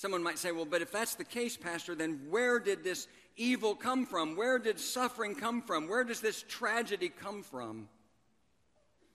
Someone 0.00 0.22
might 0.22 0.38
say, 0.38 0.50
well, 0.50 0.64
but 0.64 0.80
if 0.80 0.90
that's 0.90 1.16
the 1.16 1.24
case, 1.24 1.58
Pastor, 1.58 1.94
then 1.94 2.22
where 2.30 2.58
did 2.58 2.82
this 2.82 3.06
evil 3.36 3.74
come 3.74 4.06
from? 4.06 4.34
Where 4.34 4.58
did 4.58 4.80
suffering 4.80 5.34
come 5.34 5.60
from? 5.60 5.88
Where 5.88 6.04
does 6.04 6.22
this 6.22 6.42
tragedy 6.48 7.10
come 7.10 7.42
from? 7.42 7.86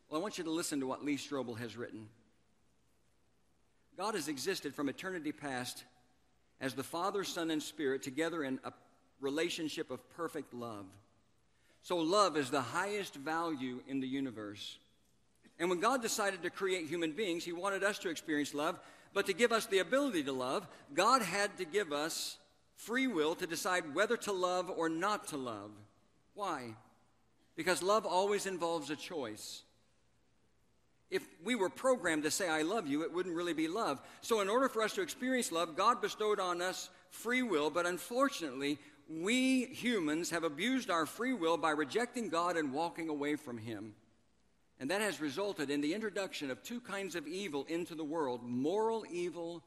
Well, 0.08 0.20
I 0.20 0.22
want 0.22 0.38
you 0.38 0.44
to 0.44 0.52
listen 0.52 0.82
to 0.82 0.86
what 0.86 1.04
Lee 1.04 1.18
Strobel 1.18 1.58
has 1.58 1.76
written. 1.76 2.08
God 3.98 4.14
has 4.14 4.28
existed 4.28 4.76
from 4.76 4.88
eternity 4.88 5.32
past 5.32 5.84
as 6.62 6.74
the 6.74 6.84
Father, 6.84 7.24
Son, 7.24 7.52
and 7.52 7.62
Spirit 7.62 8.04
together 8.04 8.44
in 8.44 8.60
a 8.64 8.72
relationship 9.20 9.92
of 9.92 10.08
perfect 10.12 10.54
love. 10.54 10.86
So, 11.82 11.98
love 11.98 12.38
is 12.38 12.50
the 12.50 12.62
highest 12.62 13.16
value 13.16 13.82
in 13.88 14.00
the 14.00 14.08
universe. 14.08 14.78
And 15.60 15.70
when 15.70 15.80
God 15.80 16.02
decided 16.02 16.44
to 16.44 16.50
create 16.50 16.88
human 16.88 17.12
beings, 17.12 17.44
He 17.44 17.54
wanted 17.54 17.84
us 17.84 18.00
to 18.00 18.10
experience 18.10 18.54
love 18.54 18.80
but 19.16 19.28
to 19.28 19.34
give 19.34 19.54
us 19.54 19.66
the 19.66 19.80
ability 19.80 20.24
to 20.24 20.34
love, 20.34 20.68
God 20.94 21.22
had 21.22 21.58
to 21.58 21.66
give 21.66 21.94
us 21.94 22.38
free 22.76 23.08
will 23.08 23.34
to 23.36 23.48
decide 23.48 23.96
whether 23.96 24.18
to 24.18 24.34
love 24.34 24.70
or 24.70 24.90
not 24.90 25.30
to 25.30 25.38
love. 25.38 25.72
Why? 26.34 26.76
Because 27.56 27.82
love 27.82 28.06
always 28.06 28.46
involves 28.46 28.90
a 28.90 28.96
choice. 28.98 29.64
If 31.12 31.28
we 31.44 31.56
were 31.56 31.70
programmed 31.70 32.24
to 32.24 32.32
say, 32.32 32.50
I 32.50 32.64
love 32.64 32.88
you, 32.88 33.04
it 33.04 33.14
wouldn't 33.14 33.36
really 33.36 33.54
be 33.54 33.68
love. 33.68 34.02
So, 34.22 34.42
in 34.42 34.50
order 34.50 34.68
for 34.68 34.82
us 34.82 34.94
to 34.94 35.02
experience 35.02 35.52
love, 35.52 35.76
God 35.76 36.02
bestowed 36.02 36.40
on 36.40 36.62
us 36.62 36.90
free 37.10 37.44
will, 37.44 37.70
but 37.70 37.86
unfortunately, 37.86 38.80
we 39.08 39.66
humans 39.66 40.32
have 40.32 40.44
abused 40.44 40.90
our 40.90 41.06
free 41.06 41.34
will 41.34 41.58
by 41.58 41.72
rejecting 41.72 42.30
God 42.30 42.58
and 42.58 42.74
walking 42.74 43.10
away 43.10 43.36
from 43.36 43.58
Him. 43.58 43.94
And 44.80 44.90
that 44.90 45.02
has 45.02 45.22
resulted 45.22 45.70
in 45.70 45.82
the 45.82 45.94
introduction 45.94 46.52
of 46.52 46.62
two 46.64 46.82
kinds 46.82 47.16
of 47.16 47.28
evil 47.28 47.66
into 47.70 47.96
the 47.96 48.04
world 48.04 48.42
moral 48.44 49.06
evil 49.10 49.64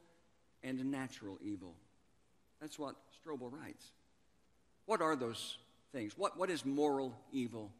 and 0.62 0.84
natural 0.90 1.38
evil. 1.40 1.74
That's 2.60 2.78
what 2.78 2.96
Strobel 3.24 3.52
writes. 3.52 3.92
What 4.86 5.00
are 5.00 5.16
those 5.16 5.58
things? 5.92 6.16
What, 6.16 6.36
what 6.36 6.50
is 6.50 6.64
moral 6.64 7.14
evil? 7.32 7.70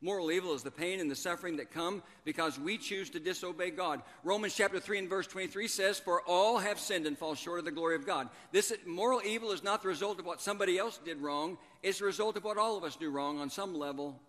Moral 0.00 0.30
evil 0.30 0.54
is 0.54 0.62
the 0.62 0.70
pain 0.70 1.00
and 1.00 1.10
the 1.10 1.16
suffering 1.16 1.56
that 1.56 1.72
come 1.72 2.04
because 2.24 2.58
we 2.58 2.78
choose 2.78 3.10
to 3.10 3.18
disobey 3.18 3.70
God. 3.70 4.00
Romans 4.22 4.54
chapter 4.54 4.78
3 4.78 5.00
and 5.00 5.08
verse 5.08 5.26
23 5.26 5.66
says, 5.66 5.98
For 5.98 6.22
all 6.22 6.58
have 6.58 6.78
sinned 6.78 7.06
and 7.06 7.18
fall 7.18 7.34
short 7.34 7.58
of 7.58 7.64
the 7.64 7.72
glory 7.72 7.96
of 7.96 8.06
God. 8.06 8.28
This 8.52 8.72
moral 8.86 9.20
evil 9.24 9.50
is 9.50 9.64
not 9.64 9.82
the 9.82 9.88
result 9.88 10.20
of 10.20 10.26
what 10.26 10.40
somebody 10.40 10.78
else 10.78 11.00
did 11.04 11.20
wrong, 11.20 11.58
it's 11.82 11.98
the 11.98 12.04
result 12.04 12.36
of 12.36 12.44
what 12.44 12.58
all 12.58 12.76
of 12.76 12.84
us 12.84 12.94
do 12.94 13.10
wrong 13.10 13.40
on 13.40 13.50
some 13.50 13.74
level 13.74 14.20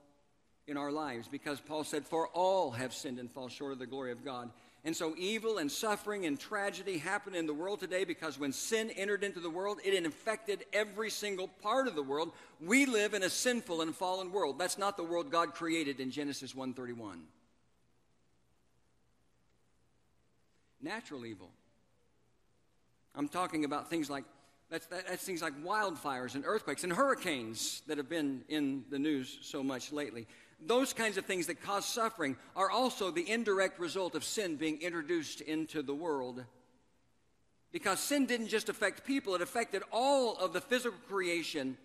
in 0.70 0.78
our 0.78 0.92
lives 0.92 1.28
because 1.28 1.60
Paul 1.60 1.84
said, 1.84 2.06
For 2.06 2.28
all 2.30 2.72
have 2.72 2.94
sinned 2.94 3.20
and 3.20 3.30
fall 3.30 3.50
short 3.50 3.74
of 3.74 3.80
the 3.80 3.86
glory 3.86 4.12
of 4.12 4.26
God. 4.26 4.50
And 4.86 4.96
so 4.96 5.14
evil 5.18 5.58
and 5.58 5.70
suffering 5.70 6.26
and 6.26 6.40
tragedy 6.40 6.98
happen 6.98 7.36
in 7.36 7.46
the 7.46 7.54
world 7.54 7.82
today 7.82 8.06
because 8.06 8.40
when 8.40 8.54
sin 8.54 8.90
entered 8.92 9.26
into 9.26 9.42
the 9.42 9.50
world, 9.50 9.80
it 9.84 9.94
infected 9.94 10.66
every 10.72 11.10
single 11.10 11.50
part 11.62 11.88
of 11.88 11.96
the 11.96 12.04
world. 12.04 12.32
We 12.62 12.86
live 12.86 13.14
in 13.14 13.24
a 13.24 13.30
sinful 13.30 13.82
and 13.82 13.94
fallen 13.94 14.32
world. 14.32 14.58
That's 14.58 14.78
not 14.78 14.96
the 14.96 15.04
world 15.04 15.32
God 15.32 15.54
created 15.54 16.00
in 16.00 16.12
Genesis 16.12 16.54
1:31. 16.54 17.24
Natural 20.82 21.26
evil. 21.26 21.50
I'm 23.16 23.28
talking 23.28 23.66
about 23.66 23.90
things 23.90 24.10
like 24.10 24.24
that's, 24.70 24.86
that, 24.86 25.08
that's 25.08 25.26
things 25.26 25.42
like 25.42 25.62
wildfires 25.62 26.36
and 26.36 26.46
earthquakes 26.46 26.84
and 26.84 26.94
hurricanes 26.94 27.82
that 27.88 27.98
have 27.98 28.08
been 28.08 28.44
in 28.48 28.86
the 28.92 29.00
news 29.00 29.40
so 29.42 29.62
much 29.64 29.92
lately 29.92 30.28
those 30.66 30.94
kinds 30.94 31.18
of 31.18 31.26
things 31.26 31.48
that 31.48 31.62
cause 31.62 31.86
suffering 31.86 32.36
are 32.56 32.70
also 32.70 33.12
the 33.12 33.30
indirect 33.30 33.80
result 33.80 34.16
of 34.16 34.24
sin 34.24 34.56
being 34.56 34.82
introduced 34.82 35.42
into 35.42 35.82
the 35.82 35.96
world. 35.96 36.44
Because 37.72 38.00
sin 38.00 38.26
didn't 38.26 38.48
just 38.48 38.70
affect 38.70 39.06
people, 39.06 39.36
it 39.36 39.42
affected 39.42 39.84
all 39.92 40.38
of 40.38 40.54
the 40.54 40.62
physical 40.62 40.98
creation. 41.08 41.78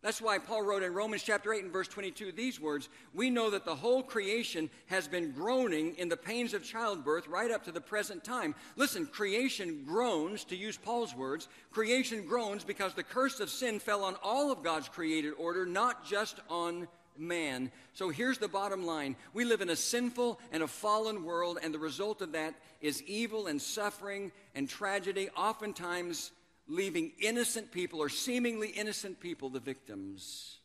That's 0.00 0.20
why 0.20 0.38
Paul 0.38 0.62
wrote 0.62 0.84
in 0.84 0.94
Romans 0.94 1.24
chapter 1.24 1.52
8 1.52 1.64
and 1.64 1.72
verse 1.72 1.88
22 1.88 2.30
these 2.30 2.60
words 2.60 2.88
We 3.12 3.30
know 3.30 3.50
that 3.50 3.64
the 3.64 3.74
whole 3.74 4.02
creation 4.02 4.70
has 4.86 5.08
been 5.08 5.32
groaning 5.32 5.96
in 5.96 6.08
the 6.08 6.16
pains 6.16 6.54
of 6.54 6.62
childbirth 6.62 7.26
right 7.26 7.50
up 7.50 7.64
to 7.64 7.72
the 7.72 7.80
present 7.80 8.22
time. 8.22 8.54
Listen, 8.76 9.06
creation 9.06 9.84
groans, 9.84 10.44
to 10.44 10.56
use 10.56 10.76
Paul's 10.76 11.16
words, 11.16 11.48
creation 11.72 12.26
groans 12.26 12.62
because 12.62 12.94
the 12.94 13.02
curse 13.02 13.40
of 13.40 13.50
sin 13.50 13.80
fell 13.80 14.04
on 14.04 14.14
all 14.22 14.52
of 14.52 14.62
God's 14.62 14.88
created 14.88 15.32
order, 15.36 15.66
not 15.66 16.06
just 16.06 16.38
on 16.48 16.86
man. 17.18 17.70
So 17.92 18.08
here's 18.08 18.38
the 18.38 18.48
bottom 18.48 18.86
line 18.86 19.16
we 19.32 19.44
live 19.44 19.60
in 19.60 19.70
a 19.70 19.76
sinful 19.76 20.38
and 20.52 20.62
a 20.62 20.68
fallen 20.68 21.24
world, 21.24 21.58
and 21.62 21.74
the 21.74 21.78
result 21.78 22.22
of 22.22 22.32
that 22.32 22.54
is 22.80 23.02
evil 23.02 23.46
and 23.46 23.60
suffering 23.60 24.32
and 24.54 24.68
tragedy, 24.68 25.28
oftentimes 25.36 26.30
leaving 26.68 27.12
innocent 27.20 27.72
people 27.72 28.00
or 28.00 28.08
seemingly 28.08 28.68
innocent 28.68 29.20
people 29.20 29.48
the 29.48 29.60
victims. 29.60 30.58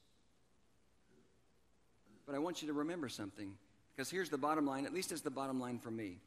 But 2.26 2.36
I 2.36 2.40
want 2.40 2.62
you 2.62 2.68
to 2.70 2.74
remember 2.74 3.10
something, 3.10 3.54
because 3.96 4.10
here's 4.10 4.30
the 4.30 4.38
bottom 4.38 4.66
line, 4.66 4.86
at 4.86 4.94
least 4.94 5.12
it's 5.12 5.22
the 5.22 5.30
bottom 5.30 5.60
line 5.60 5.80
for 5.80 5.92
me. 5.92 6.18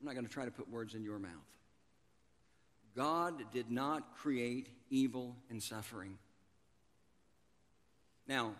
I'm 0.00 0.06
not 0.06 0.14
going 0.14 0.26
to 0.26 0.32
try 0.32 0.44
to 0.44 0.50
put 0.50 0.68
words 0.68 0.94
in 0.94 1.02
your 1.04 1.18
mouth. 1.18 1.30
God 2.96 3.42
did 3.52 3.70
not 3.70 4.16
create 4.16 4.68
evil 4.90 5.36
and 5.50 5.62
suffering. 5.62 6.18
Now, 8.26 8.54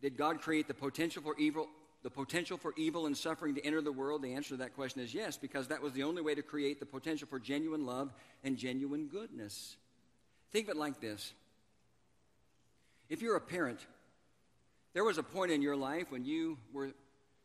did 0.00 0.16
God 0.16 0.40
create 0.40 0.68
the 0.68 0.74
potential 0.74 1.22
for 1.22 1.34
evil, 1.38 1.68
the 2.02 2.10
potential 2.10 2.58
for 2.58 2.72
evil 2.76 3.06
and 3.06 3.16
suffering 3.16 3.54
to 3.54 3.64
enter 3.64 3.80
the 3.80 3.92
world? 3.92 4.22
The 4.22 4.34
answer 4.34 4.50
to 4.50 4.56
that 4.58 4.74
question 4.74 5.00
is 5.00 5.14
yes, 5.14 5.36
because 5.36 5.68
that 5.68 5.82
was 5.82 5.92
the 5.92 6.02
only 6.02 6.22
way 6.22 6.34
to 6.34 6.42
create 6.42 6.80
the 6.80 6.86
potential 6.86 7.26
for 7.28 7.38
genuine 7.38 7.86
love 7.86 8.12
and 8.42 8.56
genuine 8.56 9.06
goodness. 9.06 9.76
Think 10.52 10.68
of 10.68 10.76
it 10.76 10.78
like 10.78 11.00
this. 11.00 11.32
If 13.08 13.22
you're 13.22 13.36
a 13.36 13.40
parent, 13.40 13.80
there 14.92 15.04
was 15.04 15.18
a 15.18 15.22
point 15.22 15.50
in 15.50 15.62
your 15.62 15.76
life 15.76 16.10
when 16.10 16.24
you 16.24 16.58
were 16.72 16.92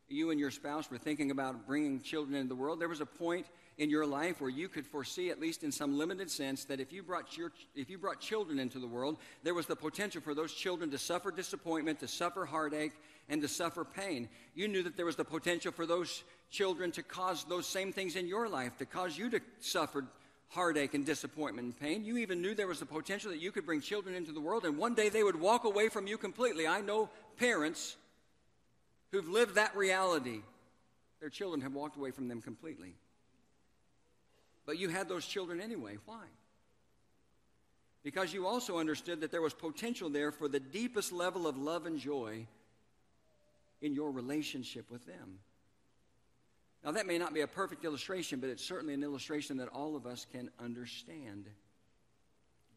you 0.08 0.32
and 0.32 0.40
your 0.40 0.52
spouse 0.52 0.90
were 0.90 0.98
thinking 0.98 1.32
about 1.32 1.68
bringing 1.68 2.02
children 2.02 2.36
into 2.36 2.50
the 2.50 2.56
world. 2.56 2.80
There 2.80 2.90
was 2.90 3.02
a 3.02 3.06
point 3.06 3.46
in 3.80 3.90
your 3.90 4.06
life 4.06 4.42
where 4.42 4.50
you 4.50 4.68
could 4.68 4.86
foresee, 4.86 5.30
at 5.30 5.40
least 5.40 5.64
in 5.64 5.72
some 5.72 5.98
limited 5.98 6.30
sense, 6.30 6.66
that 6.66 6.82
if 6.82 6.92
you 6.92 7.02
brought, 7.02 7.38
your, 7.38 7.52
if 7.76 7.90
you 7.90 7.98
brought 7.98 8.20
children 8.20 8.60
into 8.60 8.78
the 8.78 8.86
world, 8.86 9.18
there 9.42 9.54
was 9.54 9.68
the 9.68 9.76
potential 9.76 10.22
for 10.22 10.36
those 10.36 10.54
children 10.54 10.92
to 10.92 10.98
suffer 10.98 11.32
disappointment, 11.32 11.98
to 12.02 12.08
suffer 12.08 12.46
heartache, 12.46 12.92
and 13.30 13.42
to 13.42 13.48
suffer 13.48 13.86
pain. 13.86 14.28
You 14.54 14.68
knew 14.68 14.84
that 14.84 14.98
there 14.98 15.06
was 15.06 15.16
the 15.16 15.24
potential 15.24 15.72
for 15.72 15.86
those 15.86 16.24
children 16.52 16.92
to 16.92 17.04
cause 17.04 17.46
those 17.46 17.66
same 17.66 17.94
things 17.94 18.18
in 18.18 18.28
your 18.28 18.50
life, 18.50 18.78
to 18.80 18.86
cause 18.86 19.18
you 19.18 19.30
to 19.30 19.40
suffer 19.62 20.04
heartache 20.50 20.94
and 20.94 21.06
disappointment 21.06 21.66
and 21.66 21.80
pain. 21.80 22.04
You 22.04 22.18
even 22.18 22.42
knew 22.42 22.54
there 22.54 22.68
was 22.68 22.80
the 22.82 22.86
potential 22.86 23.32
that 23.32 23.40
you 23.40 23.52
could 23.52 23.66
bring 23.66 23.80
children 23.80 24.14
into 24.14 24.34
the 24.34 24.42
world 24.42 24.66
and 24.66 24.78
one 24.78 24.96
day 24.96 25.08
they 25.08 25.24
would 25.24 25.40
walk 25.40 25.64
away 25.64 25.90
from 25.90 26.06
you 26.06 26.18
completely. 26.18 26.68
I 26.68 26.82
know 26.82 27.10
parents 27.38 27.96
who've 29.12 29.28
lived 29.28 29.56
that 29.56 29.76
reality. 29.78 30.42
Their 31.20 31.30
children 31.30 31.62
have 31.62 31.74
walked 31.74 31.98
away 31.98 32.12
from 32.12 32.28
them 32.28 32.42
completely. 32.42 32.96
But 34.70 34.78
you 34.78 34.90
had 34.90 35.10
those 35.10 35.26
children 35.26 35.60
anyway. 35.60 35.98
Why? 36.06 36.26
Because 38.04 38.32
you 38.36 38.46
also 38.46 38.78
understood 38.78 39.22
that 39.22 39.32
there 39.32 39.42
was 39.42 39.52
potential 39.52 40.12
there 40.12 40.32
for 40.32 40.48
the 40.48 40.60
deepest 40.60 41.12
level 41.12 41.48
of 41.48 41.58
love 41.58 41.88
and 41.88 41.98
joy 41.98 42.46
in 43.82 43.96
your 43.96 44.12
relationship 44.12 44.92
with 44.92 45.08
them. 45.08 45.40
Now, 46.86 46.92
that 46.92 47.08
may 47.08 47.18
not 47.18 47.34
be 47.34 47.42
a 47.42 47.48
perfect 47.48 47.84
illustration, 47.84 48.40
but 48.40 48.52
it's 48.52 48.64
certainly 48.64 48.94
an 48.94 49.02
illustration 49.02 49.58
that 49.58 49.70
all 49.70 49.96
of 49.96 50.06
us 50.06 50.28
can 50.32 50.52
understand. 50.60 51.48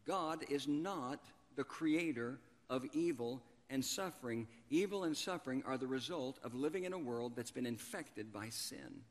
God 0.07 0.43
is 0.49 0.67
not 0.67 1.19
the 1.55 1.63
creator 1.63 2.39
of 2.71 2.87
evil 2.93 3.39
and 3.69 3.85
suffering. 3.85 4.47
Evil 4.71 5.03
and 5.03 5.15
suffering 5.15 5.61
are 5.67 5.77
the 5.77 5.85
result 5.85 6.39
of 6.43 6.55
living 6.55 6.85
in 6.85 6.93
a 6.93 6.97
world 6.97 7.33
that's 7.35 7.51
been 7.51 7.67
infected 7.67 8.33
by 8.33 8.49
sin. 8.49 9.03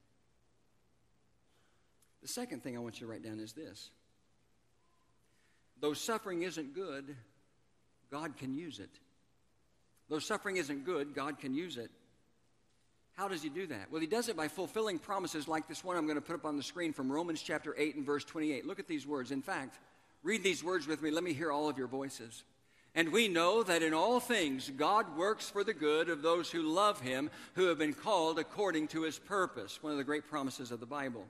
The 2.23 2.29
second 2.29 2.63
thing 2.63 2.77
I 2.77 2.81
want 2.81 3.01
you 3.01 3.07
to 3.07 3.13
write 3.13 3.25
down 3.25 3.41
is 3.41 3.53
this 3.53 3.91
though 5.81 5.93
suffering 5.93 6.43
isn't 6.43 6.75
good, 6.75 7.17
God 8.11 8.37
can 8.37 8.55
use 8.55 8.79
it. 8.79 8.91
Though 10.09 10.21
suffering 10.21 10.57
isn't 10.57 10.85
good, 10.85 11.15
God 11.15 11.39
can 11.39 11.55
use 11.55 11.77
it. 11.77 11.91
How 13.17 13.29
does 13.29 13.43
he 13.43 13.49
do 13.49 13.67
that? 13.67 13.91
Well, 13.91 14.01
he 14.01 14.07
does 14.07 14.29
it 14.29 14.37
by 14.37 14.49
fulfilling 14.49 14.99
promises 14.99 15.49
like 15.49 15.69
this 15.69 15.85
one 15.85 15.97
I'm 15.97 16.07
going 16.07 16.17
to 16.17 16.23
put 16.23 16.35
up 16.35 16.45
on 16.45 16.57
the 16.57 16.63
screen 16.63 16.93
from 16.93 17.11
Romans 17.11 17.43
chapter 17.43 17.75
8 17.77 17.97
and 17.97 18.07
verse 18.07 18.25
28. 18.25 18.67
Look 18.67 18.79
at 18.79 18.89
these 18.89 19.07
words. 19.07 19.31
In 19.31 19.43
fact, 19.43 19.79
read 20.23 20.43
these 20.43 20.65
words 20.65 20.87
with 20.87 21.03
me. 21.03 21.11
Let 21.11 21.25
me 21.25 21.33
hear 21.33 21.53
all 21.53 21.69
of 21.69 21.77
your 21.77 21.89
voices. 21.89 22.45
And 22.95 23.11
we 23.11 23.29
know 23.29 23.63
that 23.63 23.83
in 23.83 23.95
all 23.95 24.21
things 24.21 24.71
God 24.77 25.17
works 25.17 25.49
for 25.49 25.65
the 25.65 25.75
good 25.75 26.09
of 26.09 26.23
those 26.23 26.51
who 26.51 26.63
love 26.63 27.01
him, 27.01 27.31
who 27.55 27.67
have 27.67 27.79
been 27.79 27.95
called 27.95 28.39
according 28.39 28.89
to 28.89 29.03
his 29.03 29.19
purpose. 29.19 29.83
One 29.83 29.93
of 29.93 29.99
the 29.99 30.05
great 30.05 30.29
promises 30.29 30.71
of 30.71 30.81
the 30.81 30.87
Bible. 30.87 31.27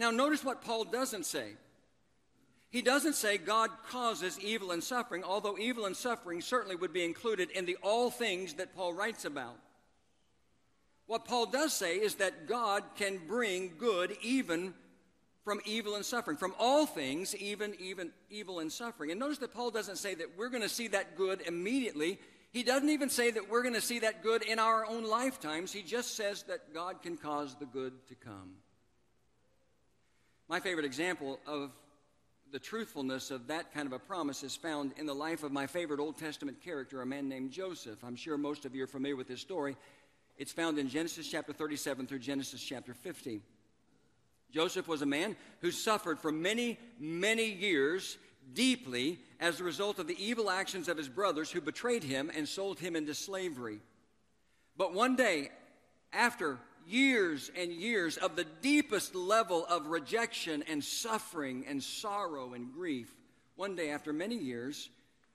Now, 0.00 0.10
notice 0.10 0.42
what 0.42 0.62
Paul 0.62 0.84
doesn't 0.84 1.26
say. 1.26 1.56
He 2.70 2.80
doesn't 2.80 3.16
say 3.16 3.36
God 3.36 3.68
causes 3.90 4.40
evil 4.40 4.70
and 4.70 4.82
suffering, 4.82 5.22
although 5.22 5.58
evil 5.58 5.84
and 5.84 5.94
suffering 5.94 6.40
certainly 6.40 6.74
would 6.74 6.94
be 6.94 7.04
included 7.04 7.50
in 7.50 7.66
the 7.66 7.76
all 7.82 8.10
things 8.10 8.54
that 8.54 8.74
Paul 8.74 8.94
writes 8.94 9.26
about. 9.26 9.56
What 11.06 11.26
Paul 11.26 11.44
does 11.44 11.74
say 11.74 11.96
is 11.96 12.14
that 12.14 12.48
God 12.48 12.82
can 12.96 13.18
bring 13.26 13.72
good 13.76 14.16
even 14.22 14.72
from 15.44 15.60
evil 15.66 15.96
and 15.96 16.04
suffering, 16.04 16.38
from 16.38 16.54
all 16.58 16.86
things, 16.86 17.36
even 17.36 17.74
even 17.78 18.10
evil 18.30 18.60
and 18.60 18.72
suffering. 18.72 19.10
And 19.10 19.20
notice 19.20 19.38
that 19.38 19.52
Paul 19.52 19.70
doesn't 19.70 19.96
say 19.96 20.14
that 20.14 20.38
we're 20.38 20.48
going 20.48 20.62
to 20.62 20.68
see 20.70 20.88
that 20.88 21.14
good 21.14 21.42
immediately. 21.42 22.18
He 22.52 22.62
doesn't 22.62 22.88
even 22.88 23.10
say 23.10 23.32
that 23.32 23.50
we're 23.50 23.62
going 23.62 23.74
to 23.74 23.82
see 23.82 23.98
that 23.98 24.22
good 24.22 24.44
in 24.44 24.58
our 24.58 24.86
own 24.86 25.04
lifetimes. 25.04 25.72
He 25.72 25.82
just 25.82 26.16
says 26.16 26.44
that 26.44 26.72
God 26.72 27.02
can 27.02 27.18
cause 27.18 27.54
the 27.56 27.66
good 27.66 27.92
to 28.08 28.14
come. 28.14 28.59
My 30.50 30.58
favorite 30.58 30.84
example 30.84 31.38
of 31.46 31.70
the 32.50 32.58
truthfulness 32.58 33.30
of 33.30 33.46
that 33.46 33.72
kind 33.72 33.86
of 33.86 33.92
a 33.92 34.00
promise 34.00 34.42
is 34.42 34.56
found 34.56 34.92
in 34.96 35.06
the 35.06 35.14
life 35.14 35.44
of 35.44 35.52
my 35.52 35.68
favorite 35.68 36.00
Old 36.00 36.18
Testament 36.18 36.60
character, 36.60 37.02
a 37.02 37.06
man 37.06 37.28
named 37.28 37.52
Joseph. 37.52 38.02
I'm 38.02 38.16
sure 38.16 38.36
most 38.36 38.64
of 38.64 38.74
you 38.74 38.82
are 38.82 38.88
familiar 38.88 39.14
with 39.14 39.28
his 39.28 39.40
story. 39.40 39.76
It's 40.38 40.50
found 40.50 40.76
in 40.80 40.88
Genesis 40.88 41.28
chapter 41.28 41.52
37 41.52 42.08
through 42.08 42.18
Genesis 42.18 42.60
chapter 42.60 42.94
50. 42.94 43.42
Joseph 44.50 44.88
was 44.88 45.02
a 45.02 45.06
man 45.06 45.36
who 45.60 45.70
suffered 45.70 46.18
for 46.18 46.32
many, 46.32 46.80
many 46.98 47.44
years 47.44 48.18
deeply 48.52 49.20
as 49.38 49.60
a 49.60 49.64
result 49.64 50.00
of 50.00 50.08
the 50.08 50.20
evil 50.20 50.50
actions 50.50 50.88
of 50.88 50.96
his 50.96 51.08
brothers 51.08 51.52
who 51.52 51.60
betrayed 51.60 52.02
him 52.02 52.28
and 52.34 52.48
sold 52.48 52.80
him 52.80 52.96
into 52.96 53.14
slavery. 53.14 53.78
But 54.76 54.94
one 54.94 55.14
day, 55.14 55.50
after 56.12 56.58
years 56.86 57.50
and 57.56 57.72
years 57.72 58.16
of 58.16 58.36
the 58.36 58.46
deepest 58.62 59.14
level 59.14 59.64
of 59.66 59.86
rejection 59.86 60.64
and 60.68 60.82
suffering 60.82 61.64
and 61.68 61.82
sorrow 61.82 62.54
and 62.54 62.72
grief. 62.72 63.12
One 63.56 63.76
day, 63.76 63.90
after 63.90 64.12
many 64.12 64.36
years, 64.36 64.90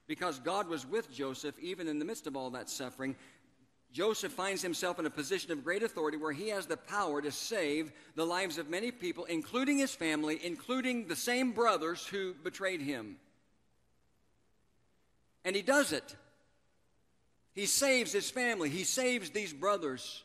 because 0.07 0.39
God 0.39 0.67
was 0.67 0.85
with 0.85 1.11
Joseph, 1.11 1.57
even 1.59 1.87
in 1.87 1.99
the 1.99 2.05
midst 2.05 2.27
of 2.27 2.35
all 2.35 2.49
that 2.51 2.69
suffering, 2.69 3.15
Joseph 3.95 4.33
finds 4.33 4.61
himself 4.61 4.99
in 4.99 5.05
a 5.05 5.09
position 5.09 5.53
of 5.53 5.63
great 5.63 5.81
authority 5.81 6.17
where 6.17 6.33
he 6.33 6.49
has 6.49 6.65
the 6.65 6.75
power 6.75 7.21
to 7.21 7.31
save 7.31 7.93
the 8.15 8.25
lives 8.25 8.57
of 8.57 8.69
many 8.69 8.91
people, 8.91 9.23
including 9.23 9.77
his 9.77 9.95
family, 9.95 10.37
including 10.43 11.07
the 11.07 11.15
same 11.15 11.53
brothers 11.53 12.05
who 12.05 12.33
betrayed 12.43 12.81
him. 12.81 13.15
And 15.45 15.55
he 15.55 15.61
does 15.61 15.93
it. 15.93 16.13
He 17.53 17.67
saves 17.67 18.11
his 18.11 18.29
family, 18.29 18.69
he 18.69 18.83
saves 18.83 19.29
these 19.29 19.53
brothers 19.53 20.24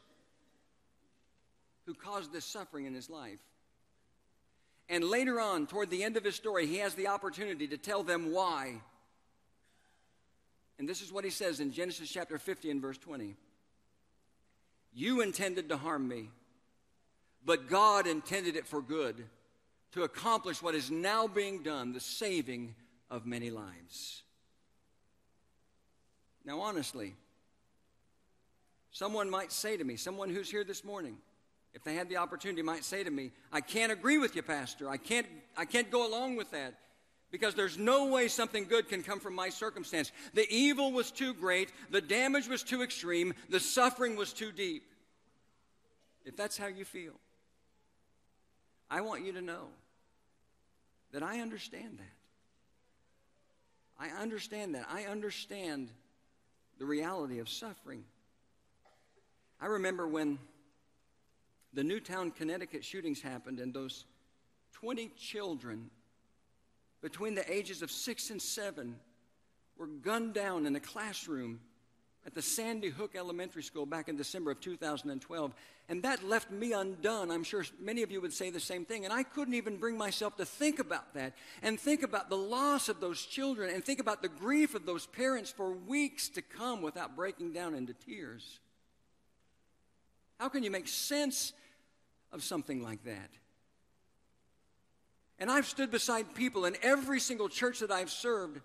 who 1.91 1.95
caused 1.95 2.33
this 2.33 2.45
suffering 2.45 2.87
in 2.87 2.95
his 2.95 3.11
life. 3.11 3.41
And 4.89 5.03
later 5.03 5.41
on, 5.41 5.67
toward 5.67 5.91
the 5.91 6.05
end 6.05 6.17
of 6.17 6.23
his 6.23 6.37
story, 6.37 6.67
he 6.67 6.77
has 6.77 6.95
the 6.95 7.09
opportunity 7.09 7.67
to 7.67 7.77
tell 7.77 8.05
them 8.05 8.33
why. 8.33 8.81
And 10.79 10.89
this 10.89 11.03
is 11.03 11.13
what 11.13 11.25
he 11.25 11.31
says 11.31 11.59
in 11.59 11.73
Genesis 11.73 12.09
chapter 12.09 12.39
50 12.39 12.71
and 12.71 12.81
verse 12.81 12.97
20. 12.97 13.35
You 14.95 15.21
intended 15.21 15.69
to 15.69 15.77
harm 15.77 16.07
me, 16.07 16.29
but 17.45 17.69
God 17.69 18.07
intended 18.07 18.55
it 18.55 18.69
for 18.69 18.81
good, 18.81 19.25
to 19.93 20.05
accomplish 20.05 20.63
what 20.63 20.77
is 20.77 20.93
now 20.93 21.27
being 21.27 21.65
done, 21.65 21.93
the 21.93 21.99
saving 21.99 22.77
of 23.11 23.27
many 23.27 23.51
lives. 23.51 24.23
Now, 26.45 26.61
honestly, 26.61 27.17
someone 28.93 29.29
might 29.29 29.51
say 29.51 29.77
to 29.77 29.83
me, 29.83 29.97
someone 29.97 30.31
who's 30.31 30.51
here 30.51 30.63
this 30.63 30.85
morning, 30.85 31.17
if 31.73 31.85
they 31.85 31.95
had 31.95 32.09
the 32.09 32.17
opportunity, 32.17 32.63
might 32.63 32.85
say 32.85 33.05
to 33.05 33.11
me, 33.11 33.31
I 33.53 33.61
can't 33.61 33.93
agree 33.93 34.19
with 34.19 34.35
you, 34.35 34.43
Pastor. 34.43 34.89
I 34.89 34.97
can't, 34.97 35.27
I 35.57 35.65
can't 35.65 35.91
go 35.91 36.09
along 36.09 36.37
with 36.37 36.51
that 36.51 36.75
because 37.31 37.55
there's 37.55 37.79
no 37.79 38.07
way 38.07 38.29
something 38.29 38.65
good 38.65 38.89
can 38.89 39.03
come 39.03 39.21
from 39.21 39.35
my 39.35 39.51
circumstance. 39.51 40.11
The 40.35 40.47
evil 40.53 40.91
was 40.93 41.11
too 41.11 41.33
great, 41.33 41.73
the 41.91 42.01
damage 42.01 42.49
was 42.49 42.63
too 42.63 42.83
extreme, 42.83 43.35
the 43.49 43.61
suffering 43.61 44.17
was 44.17 44.33
too 44.33 44.51
deep. 44.51 44.85
If 46.25 46.37
that's 46.37 46.59
how 46.59 46.67
you 46.67 46.85
feel, 46.85 47.15
I 48.91 49.01
want 49.03 49.25
you 49.25 49.33
to 49.35 49.41
know 49.41 49.69
that 51.13 51.23
I 51.23 51.41
understand 51.41 51.99
that. 51.99 52.05
I 53.99 54.09
understand 54.21 54.75
that. 54.75 54.87
I 54.91 55.05
understand 55.05 55.91
the 56.79 56.87
reality 56.87 57.39
of 57.39 57.49
suffering. 57.49 58.05
I 59.61 59.67
remember 59.67 60.09
when 60.09 60.39
the 61.73 61.85
Newtown, 61.85 62.31
Connecticut 62.31 62.85
shootings 62.85 63.21
happened, 63.21 63.61
and 63.61 63.73
those 63.73 64.05
20 64.73 65.11
children 65.19 65.91
between 67.01 67.35
the 67.35 67.53
ages 67.53 67.83
of 67.83 67.91
six 67.91 68.31
and 68.31 68.41
seven 68.41 68.97
were 69.77 69.87
gunned 69.87 70.35
down 70.35 70.67
in 70.67 70.77
a 70.77 70.81
classroom 70.81 71.61
at 72.27 72.35
the 72.35 72.43
Sandy 72.43 72.89
Hook 72.89 73.13
Elementary 73.17 73.63
School 73.63 73.87
back 73.87 74.09
in 74.09 74.17
December 74.17 74.51
of 74.51 74.61
2012. 74.61 75.55
And 75.89 76.03
that 76.03 76.23
left 76.23 76.51
me 76.51 76.73
undone. 76.73 77.31
I'm 77.31 77.43
sure 77.43 77.65
many 77.81 78.03
of 78.03 78.13
you 78.13 78.21
would 78.21 78.33
say 78.33 78.51
the 78.51 78.61
same 78.61 78.85
thing. 78.85 79.05
And 79.05 79.13
I 79.13 79.23
couldn't 79.23 79.55
even 79.55 79.79
bring 79.79 79.97
myself 79.97 80.37
to 80.37 80.45
think 80.45 80.79
about 80.79 81.15
that 81.15 81.35
and 81.63 81.81
think 81.81 82.03
about 82.03 82.29
the 82.29 82.37
loss 82.37 82.89
of 82.89 83.01
those 83.01 83.25
children 83.25 83.75
and 83.75 83.83
think 83.83 84.01
about 84.01 84.21
the 84.21 84.29
grief 84.29 84.75
of 84.75 84.85
those 84.85 85.07
parents 85.07 85.51
for 85.51 85.73
weeks 85.73 86.29
to 86.31 86.43
come 86.43 86.83
without 86.83 87.17
breaking 87.17 87.53
down 87.53 87.75
into 87.75 87.95
tears. 87.95 88.61
How 90.41 90.49
can 90.49 90.65
you 90.65 90.71
make 90.73 90.89
sense 90.89 91.53
of 92.33 92.43
something 92.43 92.83
like 92.83 93.05
that. 93.05 93.31
And 95.39 95.51
I've 95.51 95.67
stood 95.67 95.91
beside 95.91 96.35
people 96.35 96.65
in 96.65 96.77
every 96.83 97.19
single 97.19 97.49
church 97.49 97.81
that 97.81 97.91
I've 97.91 98.11
served 98.11 98.61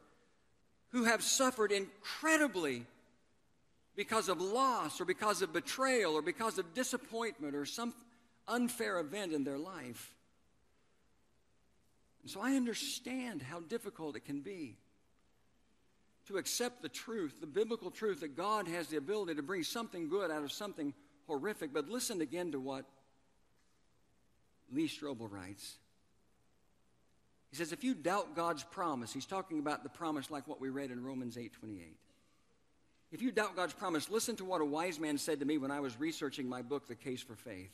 who 0.90 1.06
have 1.06 1.24
suffered 1.24 1.72
incredibly 1.72 2.86
because 3.96 4.28
of 4.28 4.42
loss 4.42 5.00
or 5.00 5.06
because 5.06 5.42
of 5.42 5.54
betrayal 5.54 6.14
or 6.14 6.22
because 6.22 6.58
of 6.58 6.74
disappointment 6.74 7.56
or 7.56 7.66
some 7.66 7.94
unfair 8.48 9.00
event 9.00 9.32
in 9.34 9.44
their 9.44 9.58
life. 9.58 10.14
And 12.22 12.30
so 12.30 12.42
I 12.42 12.56
understand 12.56 13.42
how 13.42 13.62
difficult 13.62 14.16
it 14.16 14.26
can 14.26 14.42
be 14.42 14.78
to 16.28 16.38
accept 16.38 16.82
the 16.82 16.90
truth, 16.90 17.36
the 17.40 17.48
biblical 17.48 17.92
truth 17.92 18.20
that 18.20 18.36
God 18.36 18.68
has 18.68 18.88
the 18.88 18.98
ability 18.98 19.36
to 19.36 19.44
bring 19.44 19.64
something 19.64 20.10
good 20.10 20.30
out 20.30 20.44
of 20.44 20.52
something 20.52 20.94
horrific. 21.28 21.74
But 21.74 21.90
listen 21.90 22.22
again 22.22 22.52
to 22.52 22.60
what 22.60 22.86
Lee 24.72 24.88
Strobel 24.88 25.32
writes. 25.32 25.76
He 27.52 27.58
says, 27.58 27.72
if 27.72 27.84
you 27.84 27.94
doubt 27.94 28.36
God's 28.36 28.64
promise, 28.64 29.14
he's 29.14 29.26
talking 29.26 29.60
about 29.60 29.84
the 29.84 29.90
promise 29.90 30.30
like 30.30 30.48
what 30.48 30.60
we 30.60 30.70
read 30.70 30.92
in 30.92 31.04
Romans 31.04 31.38
8 31.38 31.54
28. 31.54 31.98
If 33.12 33.22
you 33.22 33.32
doubt 33.32 33.56
God's 33.56 33.74
promise, 33.74 34.10
listen 34.10 34.36
to 34.38 34.46
what 34.46 34.62
a 34.62 34.66
wise 34.66 35.00
man 35.00 35.18
said 35.18 35.40
to 35.40 35.46
me 35.46 35.58
when 35.58 35.72
I 35.72 35.80
was 35.80 35.98
researching 36.00 36.50
my 36.50 36.62
book, 36.62 36.88
The 36.88 36.96
Case 36.96 37.22
for 37.22 37.36
Faith. 37.36 37.72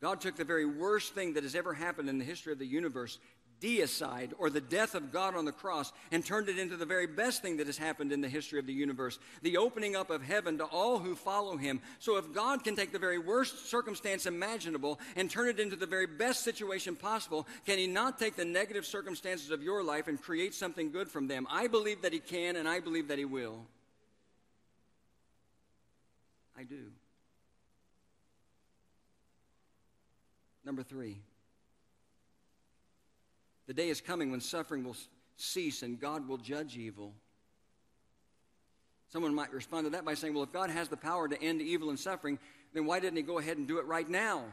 God 0.00 0.20
took 0.20 0.36
the 0.36 0.44
very 0.44 0.66
worst 0.66 1.14
thing 1.14 1.34
that 1.34 1.42
has 1.42 1.54
ever 1.54 1.72
happened 1.74 2.08
in 2.08 2.18
the 2.18 2.24
history 2.24 2.52
of 2.52 2.58
the 2.58 2.66
universe 2.66 3.18
deicide 3.62 4.32
or 4.38 4.50
the 4.50 4.60
death 4.60 4.94
of 4.94 5.12
God 5.12 5.36
on 5.36 5.44
the 5.44 5.52
cross 5.52 5.92
and 6.10 6.24
turned 6.24 6.48
it 6.48 6.58
into 6.58 6.76
the 6.76 6.84
very 6.84 7.06
best 7.06 7.40
thing 7.40 7.58
that 7.58 7.66
has 7.66 7.78
happened 7.78 8.12
in 8.12 8.20
the 8.20 8.28
history 8.28 8.58
of 8.58 8.66
the 8.66 8.72
universe 8.72 9.18
the 9.42 9.56
opening 9.56 9.94
up 9.94 10.10
of 10.10 10.22
heaven 10.22 10.58
to 10.58 10.64
all 10.64 10.98
who 10.98 11.14
follow 11.14 11.56
him. 11.56 11.80
So, 11.98 12.16
if 12.16 12.32
God 12.32 12.64
can 12.64 12.76
take 12.76 12.92
the 12.92 12.98
very 12.98 13.18
worst 13.18 13.70
circumstance 13.70 14.26
imaginable 14.26 14.98
and 15.16 15.30
turn 15.30 15.48
it 15.48 15.60
into 15.60 15.76
the 15.76 15.86
very 15.86 16.06
best 16.06 16.42
situation 16.42 16.96
possible, 16.96 17.46
can 17.64 17.78
he 17.78 17.86
not 17.86 18.18
take 18.18 18.36
the 18.36 18.44
negative 18.44 18.84
circumstances 18.84 19.50
of 19.50 19.62
your 19.62 19.82
life 19.82 20.08
and 20.08 20.20
create 20.20 20.54
something 20.54 20.90
good 20.90 21.08
from 21.08 21.28
them? 21.28 21.46
I 21.50 21.68
believe 21.68 22.02
that 22.02 22.12
he 22.12 22.18
can, 22.18 22.56
and 22.56 22.68
I 22.68 22.80
believe 22.80 23.08
that 23.08 23.18
he 23.18 23.24
will. 23.24 23.66
I 26.58 26.64
do. 26.64 26.90
Number 30.64 30.82
three. 30.82 31.18
The 33.66 33.74
day 33.74 33.88
is 33.88 34.00
coming 34.00 34.30
when 34.30 34.40
suffering 34.40 34.84
will 34.84 34.96
cease 35.36 35.82
and 35.82 36.00
God 36.00 36.28
will 36.28 36.38
judge 36.38 36.76
evil. 36.76 37.14
Someone 39.08 39.34
might 39.34 39.52
respond 39.52 39.86
to 39.86 39.90
that 39.90 40.04
by 40.04 40.14
saying, 40.14 40.34
well, 40.34 40.42
if 40.42 40.52
God 40.52 40.70
has 40.70 40.88
the 40.88 40.96
power 40.96 41.28
to 41.28 41.40
end 41.42 41.60
evil 41.60 41.90
and 41.90 41.98
suffering, 41.98 42.38
then 42.72 42.86
why 42.86 42.98
didn't 42.98 43.18
He 43.18 43.22
go 43.22 43.38
ahead 43.38 43.58
and 43.58 43.68
do 43.68 43.78
it 43.78 43.86
right 43.86 44.08
now? 44.08 44.44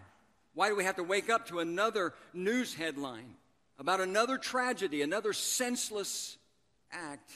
Why 0.53 0.67
do 0.67 0.75
we 0.75 0.83
have 0.83 0.97
to 0.97 1.03
wake 1.03 1.29
up 1.29 1.47
to 1.47 1.59
another 1.59 2.13
news 2.33 2.73
headline 2.73 3.35
about 3.77 4.01
another 4.01 4.37
tragedy, 4.37 5.01
another 5.01 5.31
senseless 5.31 6.37
act 6.91 7.31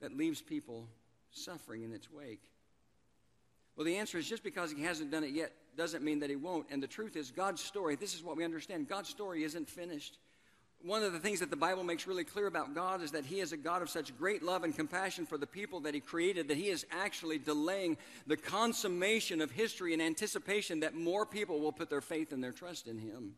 that 0.00 0.16
leaves 0.16 0.42
people 0.42 0.88
suffering 1.30 1.84
in 1.84 1.92
its 1.92 2.10
wake? 2.10 2.42
Well, 3.76 3.84
the 3.84 3.96
answer 3.96 4.18
is 4.18 4.28
just 4.28 4.42
because 4.42 4.72
He 4.72 4.82
hasn't 4.82 5.12
done 5.12 5.22
it 5.24 5.30
yet 5.30 5.52
doesn't 5.76 6.02
mean 6.02 6.18
that 6.20 6.30
He 6.30 6.36
won't. 6.36 6.66
And 6.70 6.82
the 6.82 6.88
truth 6.88 7.16
is, 7.16 7.30
God's 7.30 7.62
story, 7.62 7.94
this 7.94 8.14
is 8.14 8.22
what 8.22 8.36
we 8.36 8.44
understand 8.44 8.88
God's 8.88 9.08
story 9.08 9.44
isn't 9.44 9.68
finished 9.68 10.18
one 10.84 11.02
of 11.02 11.12
the 11.12 11.18
things 11.18 11.40
that 11.40 11.50
the 11.50 11.56
Bible 11.56 11.84
makes 11.84 12.06
really 12.06 12.24
clear 12.24 12.46
about 12.46 12.74
God 12.74 13.02
is 13.02 13.12
that 13.12 13.24
He 13.24 13.40
is 13.40 13.52
a 13.52 13.56
God 13.56 13.82
of 13.82 13.90
such 13.90 14.16
great 14.18 14.42
love 14.42 14.64
and 14.64 14.74
compassion 14.76 15.26
for 15.26 15.38
the 15.38 15.46
people 15.46 15.80
that 15.80 15.94
He 15.94 16.00
created 16.00 16.48
that 16.48 16.56
He 16.56 16.68
is 16.68 16.84
actually 16.90 17.38
delaying 17.38 17.96
the 18.26 18.36
consummation 18.36 19.40
of 19.40 19.50
history 19.50 19.94
in 19.94 20.00
anticipation 20.00 20.80
that 20.80 20.94
more 20.94 21.24
people 21.24 21.60
will 21.60 21.72
put 21.72 21.90
their 21.90 22.00
faith 22.00 22.32
and 22.32 22.42
their 22.42 22.52
trust 22.52 22.88
in 22.88 22.98
Him. 22.98 23.34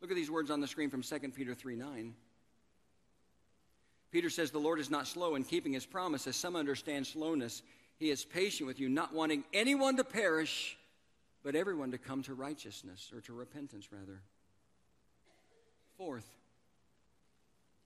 Look 0.00 0.10
at 0.10 0.16
these 0.16 0.30
words 0.30 0.50
on 0.50 0.60
the 0.60 0.66
screen 0.66 0.90
from 0.90 1.02
2 1.02 1.18
Peter 1.30 1.54
3 1.54 1.76
9. 1.76 2.14
Peter 4.12 4.30
says, 4.30 4.50
The 4.50 4.58
Lord 4.58 4.80
is 4.80 4.90
not 4.90 5.06
slow 5.06 5.34
in 5.34 5.44
keeping 5.44 5.72
His 5.72 5.86
promise, 5.86 6.26
as 6.26 6.36
some 6.36 6.56
understand 6.56 7.06
slowness. 7.06 7.62
He 7.98 8.10
is 8.10 8.24
patient 8.24 8.66
with 8.66 8.80
you, 8.80 8.88
not 8.88 9.12
wanting 9.12 9.44
anyone 9.52 9.96
to 9.96 10.04
perish, 10.04 10.76
but 11.42 11.54
everyone 11.54 11.90
to 11.90 11.98
come 11.98 12.22
to 12.22 12.34
righteousness, 12.34 13.10
or 13.14 13.20
to 13.22 13.32
repentance, 13.32 13.92
rather. 13.92 14.22
Fourth, 16.00 16.24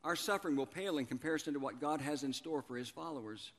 our 0.05 0.14
suffering 0.14 0.55
will 0.55 0.66
pale 0.66 0.98
in 0.98 1.05
comparison 1.05 1.55
to 1.55 1.59
what 1.59 1.81
God 1.81 2.00
has 2.00 2.22
in 2.22 2.33
store 2.33 2.62
for 2.62 2.77
his 2.77 2.88
followers. 2.88 3.50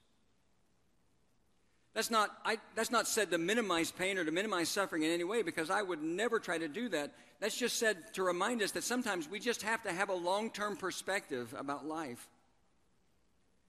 That's 1.93 2.09
not, 2.09 2.29
I, 2.45 2.59
that's 2.73 2.89
not 2.89 3.05
said 3.05 3.31
to 3.31 3.37
minimize 3.37 3.91
pain 3.91 4.17
or 4.17 4.23
to 4.23 4.31
minimize 4.31 4.69
suffering 4.69 5.03
in 5.03 5.11
any 5.11 5.25
way 5.25 5.41
because 5.41 5.69
I 5.69 5.81
would 5.81 6.01
never 6.01 6.39
try 6.39 6.57
to 6.57 6.69
do 6.69 6.87
that. 6.87 7.11
That's 7.41 7.57
just 7.57 7.77
said 7.77 7.97
to 8.13 8.23
remind 8.23 8.61
us 8.61 8.71
that 8.71 8.85
sometimes 8.85 9.29
we 9.29 9.41
just 9.41 9.61
have 9.63 9.83
to 9.83 9.91
have 9.91 10.07
a 10.07 10.15
long 10.15 10.49
term 10.49 10.77
perspective 10.77 11.53
about 11.57 11.85
life. 11.85 12.25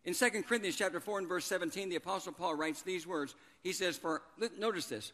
In 0.05 0.15
2 0.15 0.31
Corinthians 0.45 0.77
chapter 0.77 1.01
4 1.01 1.19
and 1.19 1.29
verse 1.29 1.47
17, 1.47 1.89
the 1.89 1.97
Apostle 1.97 2.33
Paul 2.33 2.55
writes 2.55 2.83
these 2.83 3.09
words. 3.09 3.35
He 3.65 3.73
says, 3.73 3.99
For 3.99 4.23
notice 4.57 4.87
this, 4.87 5.11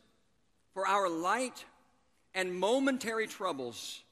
for 0.74 0.86
our 0.86 1.08
light 1.08 1.64
and 2.34 2.54
momentary 2.54 3.26
troubles 3.26 4.02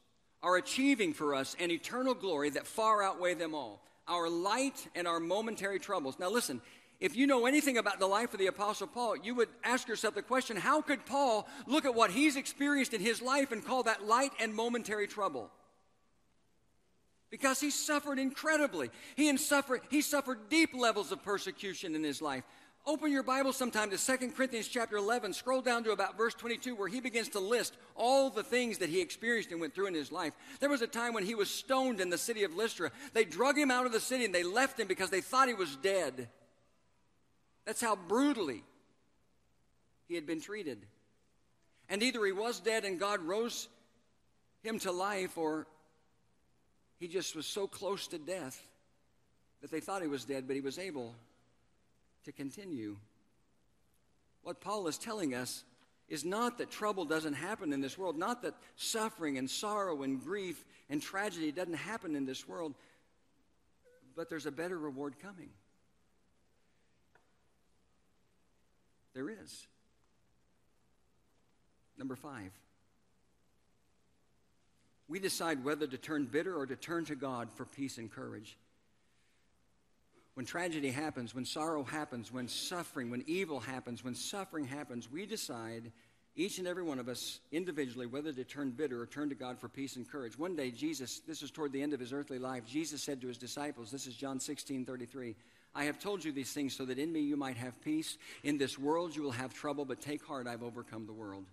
are 0.42 0.56
achieving 0.56 1.12
for 1.12 1.34
us 1.34 1.54
an 1.58 1.70
eternal 1.70 2.14
glory 2.14 2.50
that 2.50 2.66
far 2.66 3.02
outweigh 3.02 3.34
them 3.34 3.54
all. 3.54 3.82
Our 4.08 4.28
light 4.28 4.86
and 4.94 5.06
our 5.06 5.20
momentary 5.20 5.78
troubles. 5.78 6.18
Now, 6.18 6.30
listen, 6.30 6.60
if 7.00 7.16
you 7.16 7.26
know 7.26 7.46
anything 7.46 7.78
about 7.78 7.98
the 7.98 8.06
life 8.06 8.32
of 8.34 8.38
the 8.38 8.46
Apostle 8.46 8.86
Paul, 8.86 9.16
you 9.16 9.34
would 9.36 9.48
ask 9.64 9.88
yourself 9.88 10.14
the 10.14 10.22
question 10.22 10.56
how 10.56 10.82
could 10.82 11.06
Paul 11.06 11.48
look 11.66 11.84
at 11.84 11.94
what 11.94 12.10
he's 12.10 12.36
experienced 12.36 12.92
in 12.92 13.00
his 13.00 13.22
life 13.22 13.52
and 13.52 13.64
call 13.64 13.84
that 13.84 14.06
light 14.06 14.32
and 14.38 14.54
momentary 14.54 15.06
trouble? 15.06 15.50
Because 17.30 17.60
he 17.60 17.70
suffered 17.70 18.18
incredibly. 18.18 18.90
He, 19.16 19.34
suffered, 19.36 19.82
he 19.88 20.02
suffered 20.02 20.48
deep 20.50 20.74
levels 20.74 21.12
of 21.12 21.22
persecution 21.22 21.94
in 21.94 22.02
his 22.02 22.20
life. 22.20 22.44
Open 22.86 23.12
your 23.12 23.22
Bible 23.22 23.52
sometime 23.52 23.90
to 23.90 23.98
2 23.98 24.30
Corinthians 24.30 24.66
chapter 24.66 24.96
11. 24.96 25.34
Scroll 25.34 25.60
down 25.60 25.84
to 25.84 25.92
about 25.92 26.16
verse 26.16 26.34
22 26.34 26.74
where 26.74 26.88
he 26.88 27.00
begins 27.00 27.28
to 27.30 27.38
list 27.38 27.76
all 27.94 28.30
the 28.30 28.42
things 28.42 28.78
that 28.78 28.88
he 28.88 29.00
experienced 29.00 29.52
and 29.52 29.60
went 29.60 29.74
through 29.74 29.86
in 29.86 29.94
his 29.94 30.10
life. 30.10 30.32
There 30.60 30.70
was 30.70 30.80
a 30.80 30.86
time 30.86 31.12
when 31.12 31.24
he 31.24 31.34
was 31.34 31.50
stoned 31.50 32.00
in 32.00 32.08
the 32.08 32.18
city 32.18 32.42
of 32.42 32.56
Lystra. 32.56 32.90
They 33.12 33.24
drug 33.24 33.58
him 33.58 33.70
out 33.70 33.84
of 33.84 33.92
the 33.92 34.00
city 34.00 34.24
and 34.24 34.34
they 34.34 34.42
left 34.42 34.80
him 34.80 34.88
because 34.88 35.10
they 35.10 35.20
thought 35.20 35.48
he 35.48 35.54
was 35.54 35.76
dead. 35.76 36.28
That's 37.66 37.82
how 37.82 37.96
brutally 37.96 38.64
he 40.08 40.14
had 40.14 40.26
been 40.26 40.40
treated. 40.40 40.86
And 41.90 42.02
either 42.02 42.24
he 42.24 42.32
was 42.32 42.60
dead 42.60 42.84
and 42.84 42.98
God 42.98 43.20
rose 43.20 43.68
him 44.62 44.78
to 44.80 44.90
life 44.90 45.36
or 45.36 45.66
he 46.98 47.08
just 47.08 47.36
was 47.36 47.46
so 47.46 47.66
close 47.66 48.06
to 48.08 48.18
death 48.18 48.66
that 49.60 49.70
they 49.70 49.80
thought 49.80 50.00
he 50.00 50.08
was 50.08 50.24
dead, 50.24 50.46
but 50.46 50.56
he 50.56 50.62
was 50.62 50.78
able 50.78 51.14
to 52.24 52.32
continue. 52.32 52.96
What 54.42 54.60
Paul 54.60 54.88
is 54.88 54.98
telling 54.98 55.34
us 55.34 55.64
is 56.08 56.24
not 56.24 56.58
that 56.58 56.70
trouble 56.70 57.04
doesn't 57.04 57.34
happen 57.34 57.72
in 57.72 57.80
this 57.80 57.96
world, 57.96 58.18
not 58.18 58.42
that 58.42 58.54
suffering 58.76 59.38
and 59.38 59.48
sorrow 59.48 60.02
and 60.02 60.22
grief 60.22 60.64
and 60.88 61.00
tragedy 61.00 61.52
doesn't 61.52 61.74
happen 61.74 62.16
in 62.16 62.26
this 62.26 62.48
world, 62.48 62.74
but 64.16 64.28
there's 64.28 64.46
a 64.46 64.50
better 64.50 64.76
reward 64.76 65.14
coming. 65.22 65.50
There 69.14 69.30
is. 69.30 69.66
Number 71.96 72.16
five, 72.16 72.50
we 75.08 75.18
decide 75.18 75.64
whether 75.64 75.86
to 75.86 75.98
turn 75.98 76.24
bitter 76.24 76.56
or 76.56 76.66
to 76.66 76.76
turn 76.76 77.04
to 77.06 77.14
God 77.14 77.52
for 77.52 77.64
peace 77.64 77.98
and 77.98 78.10
courage. 78.10 78.56
When 80.34 80.46
tragedy 80.46 80.90
happens, 80.90 81.34
when 81.34 81.44
sorrow 81.44 81.84
happens, 81.84 82.32
when 82.32 82.48
suffering, 82.48 83.10
when 83.10 83.24
evil 83.26 83.60
happens, 83.60 84.04
when 84.04 84.14
suffering 84.14 84.64
happens, 84.64 85.10
we 85.10 85.26
decide, 85.26 85.92
each 86.36 86.58
and 86.58 86.68
every 86.68 86.82
one 86.82 86.98
of 86.98 87.08
us 87.08 87.40
individually, 87.50 88.06
whether 88.06 88.32
to 88.32 88.44
turn 88.44 88.70
bitter 88.70 89.00
or 89.00 89.06
turn 89.06 89.28
to 89.28 89.34
God 89.34 89.58
for 89.58 89.68
peace 89.68 89.96
and 89.96 90.08
courage. 90.08 90.38
One 90.38 90.54
day, 90.54 90.70
Jesus, 90.70 91.20
this 91.26 91.42
is 91.42 91.50
toward 91.50 91.72
the 91.72 91.82
end 91.82 91.92
of 91.92 92.00
his 92.00 92.12
earthly 92.12 92.38
life, 92.38 92.64
Jesus 92.66 93.02
said 93.02 93.20
to 93.20 93.28
his 93.28 93.38
disciples, 93.38 93.90
this 93.90 94.06
is 94.06 94.14
John 94.14 94.38
16 94.38 94.84
33, 94.84 95.34
I 95.74 95.84
have 95.84 95.98
told 95.98 96.24
you 96.24 96.32
these 96.32 96.52
things 96.52 96.76
so 96.76 96.84
that 96.86 96.98
in 96.98 97.12
me 97.12 97.20
you 97.20 97.36
might 97.36 97.56
have 97.56 97.80
peace. 97.80 98.18
In 98.42 98.58
this 98.58 98.78
world 98.78 99.14
you 99.14 99.22
will 99.22 99.30
have 99.30 99.54
trouble, 99.54 99.84
but 99.84 100.00
take 100.00 100.24
heart, 100.24 100.46
I've 100.46 100.62
overcome 100.62 101.06
the 101.06 101.12
world. 101.12 101.46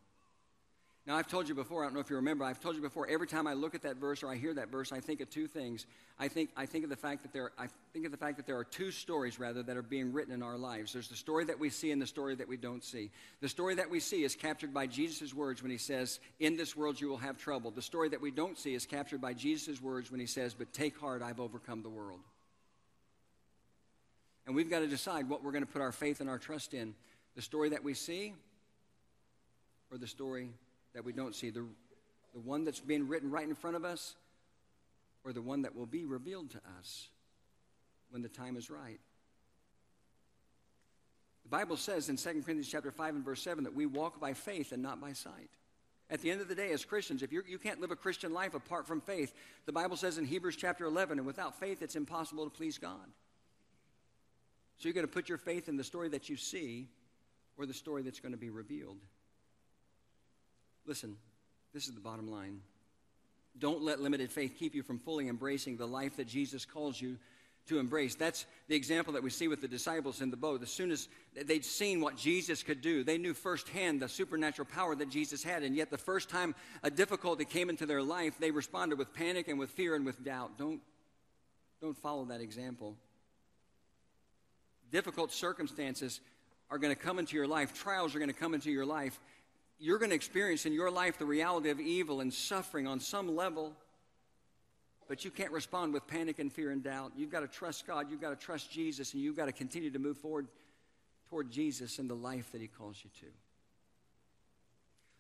Now, 1.08 1.16
I've 1.16 1.28
told 1.28 1.48
you 1.48 1.56
before, 1.56 1.84
I 1.84 1.86
don't 1.86 1.94
know 1.94 2.02
if 2.02 2.10
you 2.10 2.18
remember, 2.18 2.44
I've 2.44 2.60
told 2.60 2.76
you 2.76 2.82
before, 2.82 3.08
every 3.08 3.28
time 3.28 3.48
I 3.48 3.54
look 3.54 3.74
at 3.74 3.84
that 3.84 3.96
verse 3.96 4.24
or 4.24 4.28
I 4.30 4.36
hear 4.36 4.54
that 4.56 4.70
verse, 4.70 4.92
I 4.92 5.00
think 5.00 5.22
of 5.22 5.30
two 5.30 5.48
things. 5.48 5.86
I 6.20 6.28
think, 6.28 6.50
I 6.58 6.66
think 6.66 6.84
of 6.84 6.90
the 6.90 6.98
fact 6.98 7.22
that 7.22 7.32
there, 7.32 7.52
I 7.58 7.68
think 7.94 8.06
of 8.06 8.12
the 8.12 8.18
fact 8.18 8.36
that 8.36 8.46
there 8.46 8.58
are 8.58 8.66
two 8.66 8.92
stories, 8.92 9.40
rather, 9.40 9.64
that 9.64 9.78
are 9.78 9.82
being 9.82 10.12
written 10.12 10.34
in 10.34 10.44
our 10.44 10.58
lives. 10.58 10.92
There's 10.92 11.08
the 11.08 11.16
story 11.16 11.46
that 11.46 11.58
we 11.58 11.70
see 11.70 11.92
and 11.92 12.02
the 12.02 12.08
story 12.08 12.36
that 12.36 12.50
we 12.50 12.58
don't 12.58 12.84
see. 12.84 13.10
The 13.40 13.48
story 13.48 13.76
that 13.76 13.90
we 13.90 14.02
see 14.02 14.26
is 14.26 14.36
captured 14.36 14.74
by 14.74 14.86
Jesus' 14.86 15.34
words 15.34 15.62
when 15.62 15.72
he 15.72 15.78
says, 15.78 16.20
In 16.42 16.58
this 16.58 16.76
world 16.76 17.00
you 17.00 17.08
will 17.08 17.18
have 17.18 17.38
trouble. 17.38 17.72
The 17.72 17.82
story 17.82 18.10
that 18.10 18.20
we 18.20 18.30
don't 18.30 18.58
see 18.58 18.74
is 18.74 18.86
captured 18.86 19.22
by 19.22 19.32
Jesus' 19.32 19.82
words 19.82 20.12
when 20.12 20.20
he 20.20 20.28
says, 20.28 20.54
But 20.54 20.74
take 20.74 21.00
heart, 21.00 21.22
I've 21.22 21.40
overcome 21.40 21.84
the 21.84 21.90
world. 21.90 22.20
And 24.46 24.54
we've 24.54 24.70
got 24.70 24.80
to 24.80 24.88
decide 24.88 25.30
what 25.30 25.42
we're 25.42 25.54
going 25.54 25.66
to 25.66 25.72
put 25.72 25.82
our 25.82 25.94
faith 25.94 26.20
and 26.20 26.30
our 26.30 26.38
trust 26.38 26.74
in 26.74 26.96
the 27.38 27.42
story 27.42 27.70
that 27.70 27.86
we 27.86 27.94
see 27.94 28.34
or 29.90 29.98
the 29.98 30.08
story 30.08 30.50
that 30.94 31.04
we 31.06 31.14
don't 31.14 31.36
see, 31.36 31.50
the, 31.50 31.66
the 32.34 32.40
one 32.40 32.64
that's 32.64 32.80
being 32.80 33.08
written 33.08 33.30
right 33.30 33.48
in 33.48 33.56
front 33.56 33.76
of 33.76 33.86
us, 33.86 34.16
or 35.24 35.34
the 35.34 35.42
one 35.42 35.64
that 35.64 35.76
will 35.76 35.86
be 35.86 36.06
revealed 36.06 36.52
to 36.52 36.62
us 36.80 37.10
when 38.10 38.22
the 38.22 38.30
time 38.30 38.56
is 38.56 38.70
right. 38.70 39.00
The 41.44 41.50
Bible 41.50 41.78
says 41.78 42.10
in 42.10 42.18
2 42.18 42.24
Corinthians 42.24 42.68
chapter 42.68 42.92
5 42.92 43.16
and 43.16 43.26
verse 43.26 43.42
7 43.42 43.64
that 43.64 43.74
we 43.74 43.86
walk 43.86 44.20
by 44.20 44.34
faith 44.34 44.72
and 44.72 44.84
not 44.84 45.00
by 45.00 45.14
sight. 45.14 45.50
At 46.10 46.22
the 46.22 46.32
end 46.32 46.40
of 46.40 46.48
the 46.48 46.56
day, 46.56 46.72
as 46.72 46.86
Christians, 46.86 47.22
if 47.22 47.32
you're, 47.32 47.46
you 47.48 47.58
can 47.58 47.72
not 47.72 47.82
live 47.82 47.92
a 47.92 47.96
Christian 47.96 48.34
life 48.34 48.54
apart 48.54 48.88
from 48.88 49.02
faith, 49.02 49.34
the 49.66 49.74
Bible 49.74 49.98
says 49.98 50.18
in 50.18 50.26
Hebrews 50.26 50.56
chapter 50.56 50.86
11, 50.86 51.18
and 51.18 51.28
without 51.28 51.60
faith, 51.60 51.82
it's 51.82 51.96
impossible 51.96 52.46
to 52.46 52.50
please 52.50 52.78
God. 52.78 53.06
So 54.78 54.88
you're 54.88 54.94
going 54.94 55.08
to 55.08 55.12
put 55.12 55.28
your 55.28 55.38
faith 55.38 55.68
in 55.68 55.76
the 55.76 55.84
story 55.84 56.08
that 56.10 56.30
you 56.30 56.38
see 56.38 56.88
or 57.58 57.66
the 57.66 57.74
story 57.74 58.04
that's 58.04 58.20
going 58.20 58.32
to 58.32 58.38
be 58.38 58.50
revealed. 58.50 59.00
Listen, 60.88 61.18
this 61.74 61.88
is 61.88 61.94
the 61.94 62.00
bottom 62.00 62.32
line. 62.32 62.62
Don't 63.60 63.84
let 63.84 64.00
limited 64.00 64.32
faith 64.32 64.56
keep 64.58 64.74
you 64.74 64.84
from 64.84 65.00
fully 65.00 65.28
embracing 65.28 65.78
the 65.78 65.86
life 65.86 66.16
that 66.18 66.28
Jesus 66.28 66.66
calls 66.66 67.00
you 67.00 67.18
to 67.68 67.80
embrace. 67.80 68.16
That's 68.16 68.46
the 68.70 68.76
example 68.76 69.14
that 69.14 69.24
we 69.24 69.30
see 69.30 69.50
with 69.50 69.60
the 69.60 69.68
disciples 69.68 70.22
in 70.22 70.32
the 70.32 70.38
boat. 70.38 70.62
As 70.62 70.70
soon 70.70 70.92
as 70.92 71.10
they'd 71.46 71.66
seen 71.66 72.00
what 72.00 72.16
Jesus 72.16 72.64
could 72.64 72.82
do, 72.82 73.04
they 73.04 73.18
knew 73.18 73.34
firsthand 73.34 74.02
the 74.02 74.08
supernatural 74.08 74.68
power 74.74 74.96
that 74.96 75.10
Jesus 75.10 75.44
had. 75.44 75.64
And 75.64 75.76
yet, 75.76 75.92
the 75.92 75.98
first 75.98 76.30
time 76.30 76.56
a 76.84 76.90
difficulty 76.90 77.44
came 77.44 77.70
into 77.70 77.86
their 77.86 78.02
life, 78.02 78.36
they 78.40 78.52
responded 78.52 78.98
with 78.98 79.14
panic 79.14 79.50
and 79.50 79.60
with 79.60 79.72
fear 79.72 79.96
and 79.96 80.06
with 80.06 80.24
doubt. 80.24 80.58
Don't, 80.58 80.80
don't 81.82 81.98
follow 81.98 82.24
that 82.26 82.40
example. 82.40 82.96
Difficult 84.90 85.34
circumstances 85.34 86.22
are 86.70 86.78
going 86.78 86.94
to 86.94 87.02
come 87.02 87.20
into 87.20 87.36
your 87.36 87.48
life, 87.48 87.74
trials 87.74 88.16
are 88.16 88.20
going 88.20 88.32
to 88.32 88.38
come 88.38 88.54
into 88.54 88.72
your 88.72 88.86
life 88.86 89.20
you're 89.80 90.00
going 90.00 90.10
to 90.10 90.16
experience 90.16 90.66
in 90.66 90.74
your 90.74 90.90
life 90.90 91.18
the 91.18 91.26
reality 91.26 91.70
of 91.70 91.80
evil 91.80 92.22
and 92.22 92.34
suffering 92.34 92.88
on 92.88 93.00
some 93.00 93.36
level, 93.36 93.74
but 95.08 95.24
you 95.24 95.32
can't 95.32 95.52
respond 95.52 95.94
with 95.94 96.08
panic 96.08 96.40
and 96.40 96.52
fear 96.52 96.72
and 96.72 96.84
doubt. 96.84 97.14
You've 97.16 97.32
got 97.32 97.42
to 97.42 97.48
trust 97.48 97.86
God, 97.86 98.08
you've 98.10 98.22
got 98.22 98.30
to 98.30 98.46
trust 98.46 98.72
Jesus, 98.72 99.14
and 99.14 99.22
you've 99.22 99.38
got 99.38 99.46
to 99.46 99.52
continue 99.52 99.92
to 99.92 100.00
move 100.00 100.18
forward 100.18 100.48
toward 101.30 101.52
Jesus 101.52 102.00
and 102.00 102.10
the 102.10 102.16
life 102.16 102.52
that 102.52 102.62
He 102.62 102.68
calls 102.68 102.98
you 103.04 103.10
to. 103.20 103.28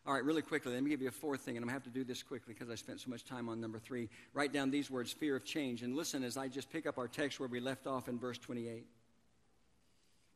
All 0.05 0.13
right, 0.13 0.23
really 0.23 0.41
quickly, 0.41 0.73
let 0.73 0.81
me 0.81 0.89
give 0.89 1.01
you 1.01 1.09
a 1.09 1.11
fourth 1.11 1.41
thing, 1.41 1.57
and 1.57 1.63
I'm 1.63 1.67
going 1.67 1.79
to 1.81 1.85
have 1.85 1.93
to 1.93 1.99
do 1.99 2.05
this 2.05 2.23
quickly 2.23 2.53
because 2.53 2.69
I 2.69 2.75
spent 2.75 3.01
so 3.01 3.09
much 3.09 3.25
time 3.25 3.49
on 3.49 3.59
number 3.59 3.77
three. 3.77 4.07
Write 4.33 4.53
down 4.53 4.71
these 4.71 4.89
words 4.89 5.11
fear 5.11 5.35
of 5.35 5.43
change. 5.43 5.83
And 5.83 5.97
listen 5.97 6.23
as 6.23 6.37
I 6.37 6.47
just 6.47 6.71
pick 6.71 6.87
up 6.87 6.97
our 6.97 7.09
text 7.09 7.41
where 7.41 7.49
we 7.49 7.59
left 7.59 7.87
off 7.87 8.07
in 8.07 8.17
verse 8.17 8.37
28. 8.37 8.85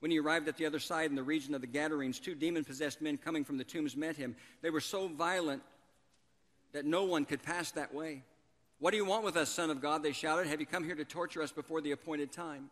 When 0.01 0.09
he 0.09 0.19
arrived 0.19 0.47
at 0.47 0.57
the 0.57 0.65
other 0.65 0.79
side 0.79 1.11
in 1.11 1.15
the 1.15 1.23
region 1.23 1.53
of 1.53 1.61
the 1.61 1.67
Gadarenes, 1.67 2.19
two 2.19 2.33
demon 2.33 2.63
possessed 2.63 3.01
men 3.01 3.17
coming 3.17 3.45
from 3.45 3.57
the 3.57 3.63
tombs 3.63 3.95
met 3.95 4.15
him. 4.15 4.35
They 4.63 4.71
were 4.71 4.81
so 4.81 5.07
violent 5.07 5.61
that 6.73 6.85
no 6.85 7.03
one 7.03 7.23
could 7.23 7.43
pass 7.43 7.69
that 7.71 7.93
way. 7.93 8.23
What 8.79 8.91
do 8.91 8.97
you 8.97 9.05
want 9.05 9.23
with 9.23 9.37
us, 9.37 9.49
Son 9.49 9.69
of 9.69 9.79
God? 9.79 10.01
They 10.01 10.11
shouted. 10.11 10.47
Have 10.47 10.59
you 10.59 10.65
come 10.65 10.83
here 10.83 10.95
to 10.95 11.05
torture 11.05 11.43
us 11.43 11.51
before 11.51 11.81
the 11.81 11.91
appointed 11.91 12.31
time? 12.31 12.71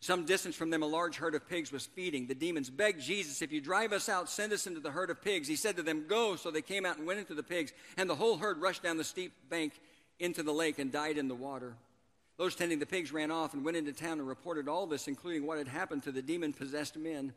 Some 0.00 0.24
distance 0.24 0.56
from 0.56 0.70
them, 0.70 0.82
a 0.82 0.86
large 0.86 1.16
herd 1.16 1.34
of 1.34 1.46
pigs 1.46 1.70
was 1.70 1.84
feeding. 1.84 2.28
The 2.28 2.34
demons 2.34 2.70
begged 2.70 3.02
Jesus, 3.02 3.42
If 3.42 3.52
you 3.52 3.60
drive 3.60 3.92
us 3.92 4.08
out, 4.08 4.30
send 4.30 4.54
us 4.54 4.66
into 4.66 4.80
the 4.80 4.92
herd 4.92 5.10
of 5.10 5.20
pigs. 5.20 5.48
He 5.48 5.56
said 5.56 5.76
to 5.76 5.82
them, 5.82 6.06
Go. 6.08 6.36
So 6.36 6.50
they 6.50 6.62
came 6.62 6.86
out 6.86 6.96
and 6.96 7.06
went 7.06 7.18
into 7.18 7.34
the 7.34 7.42
pigs, 7.42 7.74
and 7.98 8.08
the 8.08 8.14
whole 8.14 8.38
herd 8.38 8.58
rushed 8.58 8.82
down 8.82 8.96
the 8.96 9.04
steep 9.04 9.32
bank 9.50 9.74
into 10.18 10.42
the 10.42 10.52
lake 10.52 10.78
and 10.78 10.90
died 10.90 11.18
in 11.18 11.28
the 11.28 11.34
water. 11.34 11.74
Those 12.38 12.54
tending 12.54 12.78
the 12.78 12.86
pigs 12.86 13.12
ran 13.12 13.32
off 13.32 13.52
and 13.52 13.64
went 13.64 13.76
into 13.76 13.92
town 13.92 14.20
and 14.20 14.28
reported 14.28 14.68
all 14.68 14.86
this, 14.86 15.08
including 15.08 15.44
what 15.44 15.58
had 15.58 15.68
happened 15.68 16.04
to 16.04 16.12
the 16.12 16.22
demon 16.22 16.52
possessed 16.52 16.96
men. 16.96 17.34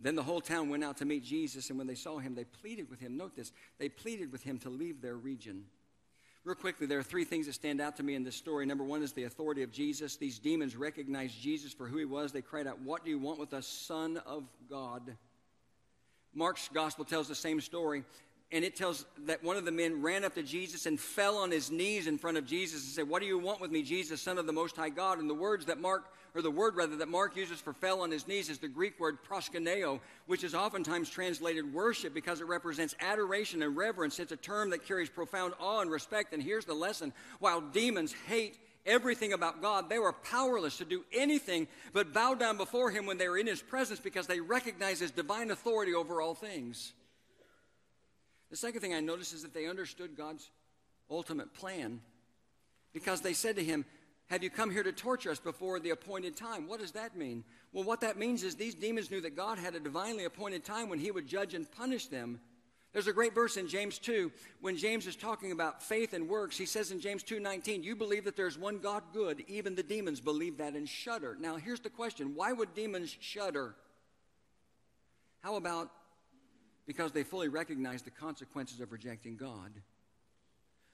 Then 0.00 0.14
the 0.14 0.22
whole 0.22 0.40
town 0.40 0.68
went 0.68 0.84
out 0.84 0.96
to 0.98 1.04
meet 1.04 1.24
Jesus, 1.24 1.70
and 1.70 1.78
when 1.78 1.88
they 1.88 1.96
saw 1.96 2.18
him, 2.18 2.34
they 2.34 2.44
pleaded 2.44 2.88
with 2.88 3.00
him. 3.00 3.16
Note 3.16 3.36
this 3.36 3.52
they 3.78 3.88
pleaded 3.88 4.30
with 4.30 4.42
him 4.42 4.58
to 4.60 4.70
leave 4.70 5.02
their 5.02 5.16
region. 5.16 5.64
Real 6.44 6.56
quickly, 6.56 6.86
there 6.86 6.98
are 6.98 7.04
three 7.04 7.24
things 7.24 7.46
that 7.46 7.52
stand 7.52 7.80
out 7.80 7.96
to 7.96 8.02
me 8.02 8.16
in 8.16 8.24
this 8.24 8.34
story. 8.34 8.66
Number 8.66 8.82
one 8.82 9.02
is 9.02 9.12
the 9.12 9.24
authority 9.24 9.62
of 9.62 9.70
Jesus. 9.70 10.16
These 10.16 10.40
demons 10.40 10.74
recognized 10.74 11.40
Jesus 11.40 11.72
for 11.72 11.86
who 11.86 11.98
he 11.98 12.04
was. 12.04 12.32
They 12.32 12.42
cried 12.42 12.66
out, 12.66 12.80
What 12.80 13.04
do 13.04 13.10
you 13.10 13.18
want 13.18 13.38
with 13.38 13.52
us, 13.52 13.66
Son 13.66 14.20
of 14.26 14.44
God? 14.68 15.16
Mark's 16.34 16.68
gospel 16.72 17.04
tells 17.04 17.28
the 17.28 17.34
same 17.34 17.60
story 17.60 18.04
and 18.52 18.66
it 18.66 18.76
tells 18.76 19.06
that 19.24 19.42
one 19.42 19.56
of 19.56 19.64
the 19.64 19.72
men 19.72 20.02
ran 20.02 20.24
up 20.24 20.34
to 20.34 20.42
Jesus 20.42 20.84
and 20.84 21.00
fell 21.00 21.38
on 21.38 21.50
his 21.50 21.70
knees 21.70 22.06
in 22.06 22.18
front 22.18 22.36
of 22.36 22.44
Jesus 22.44 22.84
and 22.84 22.92
said, 22.92 23.08
What 23.08 23.22
do 23.22 23.26
you 23.26 23.38
want 23.38 23.62
with 23.62 23.70
me, 23.70 23.82
Jesus, 23.82 24.20
Son 24.20 24.36
of 24.36 24.46
the 24.46 24.52
Most 24.52 24.76
High 24.76 24.90
God? 24.90 25.18
And 25.18 25.28
the 25.28 25.34
words 25.34 25.64
that 25.66 25.80
Mark, 25.80 26.12
or 26.34 26.42
the 26.42 26.50
word 26.50 26.76
rather, 26.76 26.96
that 26.96 27.08
Mark 27.08 27.34
uses 27.34 27.60
for 27.60 27.72
fell 27.72 28.02
on 28.02 28.10
his 28.10 28.28
knees 28.28 28.50
is 28.50 28.58
the 28.58 28.68
Greek 28.68 29.00
word 29.00 29.18
proskuneo, 29.24 30.00
which 30.26 30.44
is 30.44 30.54
oftentimes 30.54 31.08
translated 31.08 31.72
worship 31.72 32.12
because 32.12 32.42
it 32.42 32.46
represents 32.46 32.94
adoration 33.00 33.62
and 33.62 33.74
reverence. 33.74 34.18
It's 34.18 34.32
a 34.32 34.36
term 34.36 34.68
that 34.70 34.86
carries 34.86 35.08
profound 35.08 35.54
awe 35.58 35.80
and 35.80 35.90
respect. 35.90 36.34
And 36.34 36.42
here's 36.42 36.66
the 36.66 36.74
lesson 36.74 37.14
while 37.38 37.62
demons 37.62 38.14
hate 38.26 38.58
everything 38.84 39.32
about 39.32 39.62
God, 39.62 39.88
they 39.88 39.98
were 39.98 40.12
powerless 40.12 40.76
to 40.78 40.84
do 40.84 41.04
anything 41.10 41.68
but 41.94 42.12
bow 42.12 42.34
down 42.34 42.58
before 42.58 42.90
him 42.90 43.06
when 43.06 43.16
they 43.16 43.28
were 43.28 43.38
in 43.38 43.46
his 43.46 43.62
presence 43.62 44.00
because 44.00 44.26
they 44.26 44.40
recognize 44.40 45.00
his 45.00 45.10
divine 45.10 45.50
authority 45.50 45.94
over 45.94 46.20
all 46.20 46.34
things. 46.34 46.92
The 48.52 48.58
second 48.58 48.82
thing 48.82 48.92
I 48.92 49.00
noticed 49.00 49.32
is 49.32 49.40
that 49.44 49.54
they 49.54 49.66
understood 49.66 50.14
God's 50.14 50.50
ultimate 51.10 51.54
plan 51.54 52.02
because 52.92 53.22
they 53.22 53.32
said 53.32 53.56
to 53.56 53.64
him, 53.64 53.86
Have 54.26 54.42
you 54.42 54.50
come 54.50 54.70
here 54.70 54.82
to 54.82 54.92
torture 54.92 55.30
us 55.30 55.38
before 55.38 55.80
the 55.80 55.88
appointed 55.88 56.36
time? 56.36 56.68
What 56.68 56.78
does 56.78 56.92
that 56.92 57.16
mean? 57.16 57.44
Well, 57.72 57.84
what 57.84 58.02
that 58.02 58.18
means 58.18 58.42
is 58.42 58.54
these 58.54 58.74
demons 58.74 59.10
knew 59.10 59.22
that 59.22 59.36
God 59.36 59.58
had 59.58 59.74
a 59.74 59.80
divinely 59.80 60.26
appointed 60.26 60.66
time 60.66 60.90
when 60.90 60.98
he 60.98 61.10
would 61.10 61.26
judge 61.26 61.54
and 61.54 61.70
punish 61.72 62.08
them. 62.08 62.40
There's 62.92 63.06
a 63.06 63.14
great 63.14 63.34
verse 63.34 63.56
in 63.56 63.68
James 63.68 63.98
2 63.98 64.30
when 64.60 64.76
James 64.76 65.06
is 65.06 65.16
talking 65.16 65.50
about 65.50 65.82
faith 65.82 66.12
and 66.12 66.28
works. 66.28 66.58
He 66.58 66.66
says 66.66 66.90
in 66.90 67.00
James 67.00 67.22
2:19, 67.22 67.82
"You 67.82 67.96
believe 67.96 68.24
that 68.24 68.36
there's 68.36 68.58
one 68.58 68.80
God 68.80 69.14
good, 69.14 69.46
even 69.48 69.76
the 69.76 69.82
demons 69.82 70.20
believe 70.20 70.58
that 70.58 70.74
and 70.74 70.86
shudder." 70.86 71.38
Now, 71.40 71.56
here's 71.56 71.80
the 71.80 71.88
question, 71.88 72.34
why 72.34 72.52
would 72.52 72.74
demons 72.74 73.16
shudder? 73.18 73.76
How 75.40 75.56
about 75.56 75.90
because 76.86 77.12
they 77.12 77.22
fully 77.22 77.48
recognize 77.48 78.02
the 78.02 78.10
consequences 78.10 78.80
of 78.80 78.92
rejecting 78.92 79.36
God. 79.36 79.72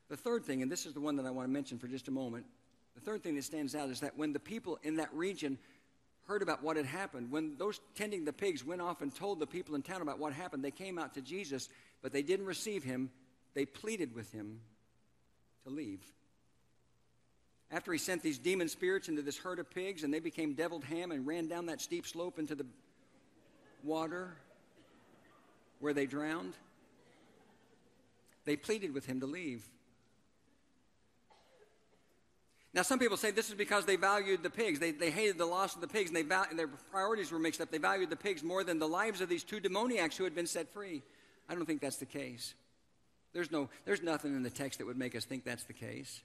The 0.08 0.16
third 0.16 0.44
thing, 0.44 0.62
and 0.62 0.70
this 0.70 0.86
is 0.86 0.94
the 0.94 1.00
one 1.00 1.16
that 1.16 1.26
I 1.26 1.30
want 1.30 1.48
to 1.48 1.52
mention 1.52 1.78
for 1.78 1.86
just 1.86 2.08
a 2.08 2.10
moment, 2.10 2.46
the 2.94 3.00
third 3.00 3.22
thing 3.22 3.34
that 3.36 3.44
stands 3.44 3.74
out 3.74 3.90
is 3.90 4.00
that 4.00 4.16
when 4.16 4.32
the 4.32 4.40
people 4.40 4.78
in 4.82 4.96
that 4.96 5.12
region 5.14 5.58
heard 6.26 6.42
about 6.42 6.62
what 6.62 6.76
had 6.76 6.86
happened, 6.86 7.30
when 7.30 7.56
those 7.56 7.80
tending 7.94 8.24
the 8.24 8.32
pigs 8.32 8.64
went 8.64 8.82
off 8.82 9.02
and 9.02 9.14
told 9.14 9.40
the 9.40 9.46
people 9.46 9.74
in 9.74 9.82
town 9.82 10.02
about 10.02 10.18
what 10.18 10.32
happened, 10.32 10.64
they 10.64 10.70
came 10.70 10.98
out 10.98 11.14
to 11.14 11.20
Jesus, 11.20 11.68
but 12.02 12.12
they 12.12 12.22
didn't 12.22 12.46
receive 12.46 12.84
him. 12.84 13.10
They 13.54 13.64
pleaded 13.64 14.14
with 14.14 14.30
him 14.32 14.60
to 15.64 15.70
leave. 15.70 16.02
After 17.70 17.92
he 17.92 17.98
sent 17.98 18.22
these 18.22 18.38
demon 18.38 18.68
spirits 18.68 19.08
into 19.08 19.22
this 19.22 19.36
herd 19.36 19.58
of 19.58 19.70
pigs 19.70 20.02
and 20.02 20.12
they 20.12 20.20
became 20.20 20.54
deviled 20.54 20.84
ham 20.84 21.12
and 21.12 21.26
ran 21.26 21.48
down 21.48 21.66
that 21.66 21.80
steep 21.80 22.06
slope 22.06 22.38
into 22.38 22.54
the 22.54 22.66
water, 23.82 24.36
where 25.80 25.92
they 25.92 26.06
drowned? 26.06 26.54
They 28.44 28.56
pleaded 28.56 28.94
with 28.94 29.06
him 29.06 29.20
to 29.20 29.26
leave. 29.26 29.62
Now, 32.74 32.82
some 32.82 32.98
people 32.98 33.16
say 33.16 33.30
this 33.30 33.48
is 33.48 33.54
because 33.54 33.86
they 33.86 33.96
valued 33.96 34.42
the 34.42 34.50
pigs. 34.50 34.78
They, 34.78 34.90
they 34.90 35.10
hated 35.10 35.38
the 35.38 35.46
loss 35.46 35.74
of 35.74 35.80
the 35.80 35.88
pigs, 35.88 36.10
and, 36.10 36.16
they 36.16 36.22
val- 36.22 36.46
and 36.48 36.58
their 36.58 36.68
priorities 36.68 37.32
were 37.32 37.38
mixed 37.38 37.60
up. 37.60 37.70
They 37.70 37.78
valued 37.78 38.10
the 38.10 38.16
pigs 38.16 38.42
more 38.42 38.62
than 38.62 38.78
the 38.78 38.88
lives 38.88 39.20
of 39.20 39.28
these 39.28 39.42
two 39.42 39.58
demoniacs 39.58 40.16
who 40.16 40.24
had 40.24 40.34
been 40.34 40.46
set 40.46 40.72
free. 40.72 41.02
I 41.48 41.54
don't 41.54 41.64
think 41.64 41.80
that's 41.80 41.96
the 41.96 42.06
case. 42.06 42.54
There's, 43.32 43.50
no, 43.50 43.68
there's 43.84 44.02
nothing 44.02 44.34
in 44.34 44.42
the 44.42 44.50
text 44.50 44.78
that 44.78 44.86
would 44.86 44.98
make 44.98 45.16
us 45.16 45.24
think 45.24 45.44
that's 45.44 45.64
the 45.64 45.72
case. 45.72 46.20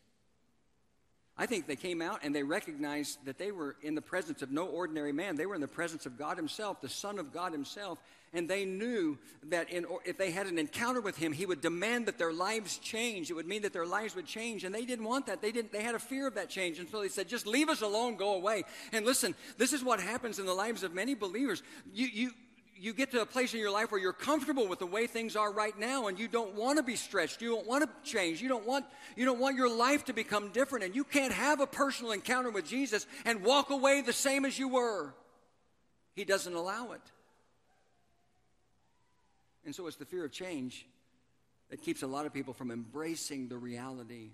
I 1.38 1.46
think 1.46 1.66
they 1.66 1.76
came 1.76 2.02
out 2.02 2.20
and 2.24 2.36
they 2.36 2.44
recognized 2.44 3.26
that 3.26 3.38
they 3.38 3.52
were 3.52 3.76
in 3.82 3.96
the 3.96 4.02
presence 4.02 4.42
of 4.42 4.52
no 4.52 4.68
ordinary 4.68 5.12
man. 5.12 5.36
They 5.36 5.46
were 5.46 5.56
in 5.56 5.62
the 5.62 5.68
presence 5.68 6.06
of 6.06 6.18
God 6.18 6.38
Himself, 6.38 6.82
the 6.82 6.90
Son 6.90 7.18
of 7.18 7.34
God 7.34 7.52
Himself. 7.52 7.98
And 8.36 8.50
they 8.50 8.66
knew 8.66 9.20
that 9.50 9.70
in, 9.70 9.86
if 10.06 10.18
they 10.18 10.32
had 10.32 10.48
an 10.48 10.58
encounter 10.58 11.02
with 11.02 11.18
Him, 11.18 11.32
He 11.32 11.46
would 11.46 11.62
demand 11.62 12.08
that 12.08 12.18
their 12.18 12.34
lives 12.34 12.80
change. 12.80 13.30
It 13.30 13.36
would 13.36 13.48
mean 13.48 13.62
that 13.62 13.74
their 13.74 13.86
lives 13.86 14.16
would 14.16 14.26
change. 14.26 14.64
And 14.64 14.74
they 14.74 14.86
didn't 14.86 15.06
want 15.06 15.28
that. 15.28 15.42
They, 15.42 15.52
didn't, 15.52 15.72
they 15.72 15.84
had 15.84 15.94
a 15.94 16.00
fear 16.00 16.28
of 16.28 16.36
that 16.36 16.50
change. 16.50 16.80
And 16.80 16.90
so 16.90 17.02
they 17.02 17.10
said, 17.10 17.28
just 17.28 17.46
leave 17.46 17.70
us 17.70 17.82
alone, 17.82 18.16
go 18.16 18.34
away. 18.34 18.64
And 18.92 19.06
listen, 19.06 19.36
this 19.58 19.72
is 19.72 19.84
what 19.84 20.00
happens 20.00 20.40
in 20.40 20.48
the 20.48 20.54
lives 20.54 20.82
of 20.82 20.96
many 20.96 21.14
believers. 21.14 21.62
You, 21.94 22.08
you, 22.08 22.32
you 22.76 22.94
get 22.94 23.12
to 23.12 23.22
a 23.22 23.26
place 23.26 23.54
in 23.54 23.60
your 23.60 23.72
life 23.72 23.92
where 23.92 24.02
you're 24.02 24.12
comfortable 24.12 24.68
with 24.68 24.80
the 24.80 24.86
way 24.86 25.08
things 25.08 25.36
are 25.36 25.54
right 25.54 25.78
now 25.80 26.08
and 26.08 26.20
you 26.20 26.28
don't 26.28 26.54
want 26.56 26.78
to 26.78 26.84
be 26.84 26.98
stretched 26.98 27.42
you 27.42 27.50
don't 27.50 27.66
want 27.66 27.84
to 27.84 28.10
change 28.10 28.42
you 28.42 28.50
don't 28.50 28.66
want 28.66 28.84
you 29.16 29.24
don't 29.24 29.40
want 29.40 29.56
your 29.56 29.74
life 29.74 30.04
to 30.04 30.12
become 30.12 30.50
different 30.50 30.84
and 30.84 30.94
you 30.94 31.06
can't 31.06 31.32
have 31.32 31.62
a 31.62 31.68
personal 31.68 32.12
encounter 32.12 32.50
with 32.50 32.68
jesus 32.68 33.06
and 33.24 33.42
walk 33.44 33.70
away 33.70 34.02
the 34.02 34.12
same 34.12 34.44
as 34.44 34.60
you 34.60 34.68
were 34.68 35.14
he 36.14 36.26
doesn't 36.26 36.56
allow 36.56 36.92
it 36.92 37.02
and 39.66 39.74
so 39.74 39.88
it's 39.88 39.98
the 39.98 40.06
fear 40.06 40.26
of 40.26 40.32
change 40.32 40.86
that 41.70 41.82
keeps 41.82 42.04
a 42.04 42.08
lot 42.08 42.26
of 42.26 42.34
people 42.34 42.54
from 42.54 42.72
embracing 42.72 43.48
the 43.48 43.58
reality 43.58 44.32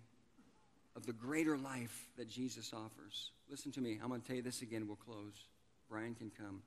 of 0.96 1.06
the 1.06 1.14
greater 1.14 1.58
life 1.58 2.08
that 2.18 2.30
jesus 2.30 2.74
offers. 2.74 3.32
Listen 3.50 3.72
to 3.72 3.82
me. 3.82 4.00
I'm 4.02 4.10
going 4.10 4.22
to 4.22 4.28
tell 4.28 4.36
you 4.36 4.42
this 4.42 4.62
again. 4.62 4.88
We'll 4.88 4.98
close. 4.98 5.48
Brian 5.90 6.14
can 6.14 6.32
come. 6.38 6.62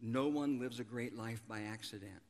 No 0.00 0.28
one 0.28 0.60
lives 0.60 0.80
a 0.80 0.84
great 0.84 1.16
life 1.16 1.42
by 1.48 1.62
accident. 1.62 2.20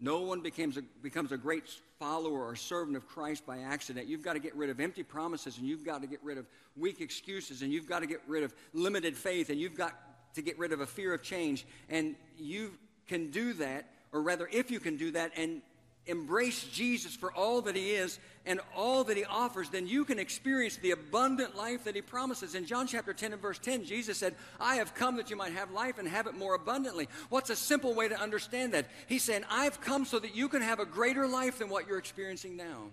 No 0.00 0.20
one 0.20 0.42
becomes 0.42 0.76
a, 0.76 0.82
becomes 1.02 1.32
a 1.32 1.36
great 1.36 1.68
follower 1.98 2.46
or 2.46 2.54
servant 2.54 2.96
of 2.96 3.08
Christ 3.08 3.44
by 3.44 3.60
accident. 3.60 4.06
You've 4.06 4.22
got 4.22 4.34
to 4.34 4.38
get 4.38 4.54
rid 4.54 4.70
of 4.70 4.78
empty 4.78 5.02
promises 5.02 5.58
and 5.58 5.66
you've 5.66 5.84
got 5.84 6.02
to 6.02 6.06
get 6.06 6.22
rid 6.22 6.38
of 6.38 6.46
weak 6.76 7.00
excuses 7.00 7.62
and 7.62 7.72
you've 7.72 7.88
got 7.88 8.00
to 8.00 8.06
get 8.06 8.20
rid 8.28 8.44
of 8.44 8.54
limited 8.72 9.16
faith 9.16 9.50
and 9.50 9.58
you've 9.58 9.76
got 9.76 9.94
to 10.34 10.42
get 10.42 10.58
rid 10.58 10.72
of 10.72 10.80
a 10.80 10.86
fear 10.86 11.14
of 11.14 11.22
change. 11.22 11.66
And 11.88 12.14
you 12.38 12.72
can 13.08 13.30
do 13.30 13.54
that, 13.54 13.86
or 14.12 14.22
rather, 14.22 14.48
if 14.50 14.70
you 14.70 14.80
can 14.80 14.96
do 14.96 15.10
that 15.12 15.32
and 15.36 15.62
embrace 16.06 16.64
Jesus 16.64 17.14
for 17.14 17.30
all 17.32 17.60
that 17.62 17.76
he 17.76 17.90
is 17.90 18.18
and 18.46 18.60
all 18.74 19.04
that 19.04 19.16
he 19.16 19.24
offers, 19.24 19.68
then 19.68 19.86
you 19.86 20.04
can 20.04 20.18
experience 20.18 20.76
the 20.76 20.92
abundant 20.92 21.54
life 21.54 21.84
that 21.84 21.94
he 21.94 22.00
promises. 22.00 22.54
In 22.54 22.64
John 22.64 22.86
chapter 22.86 23.12
10 23.12 23.34
and 23.34 23.42
verse 23.42 23.58
10, 23.58 23.84
Jesus 23.84 24.16
said, 24.16 24.34
I 24.58 24.76
have 24.76 24.94
come 24.94 25.16
that 25.16 25.28
you 25.28 25.36
might 25.36 25.52
have 25.52 25.70
life 25.70 25.98
and 25.98 26.08
have 26.08 26.26
it 26.26 26.34
more 26.34 26.54
abundantly. 26.54 27.08
What's 27.28 27.50
a 27.50 27.56
simple 27.56 27.94
way 27.94 28.08
to 28.08 28.18
understand 28.18 28.72
that? 28.72 28.86
He's 29.06 29.22
saying, 29.22 29.44
I've 29.50 29.80
come 29.82 30.06
so 30.06 30.18
that 30.18 30.34
you 30.34 30.48
can 30.48 30.62
have 30.62 30.80
a 30.80 30.86
greater 30.86 31.26
life 31.26 31.58
than 31.58 31.68
what 31.68 31.86
you're 31.86 31.98
experiencing 31.98 32.56
now. 32.56 32.88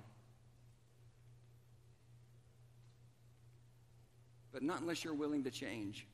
But 4.52 4.62
not 4.62 4.82
unless 4.82 5.04
you're 5.04 5.14
willing 5.14 5.46
to 5.46 5.52
change. 5.52 6.06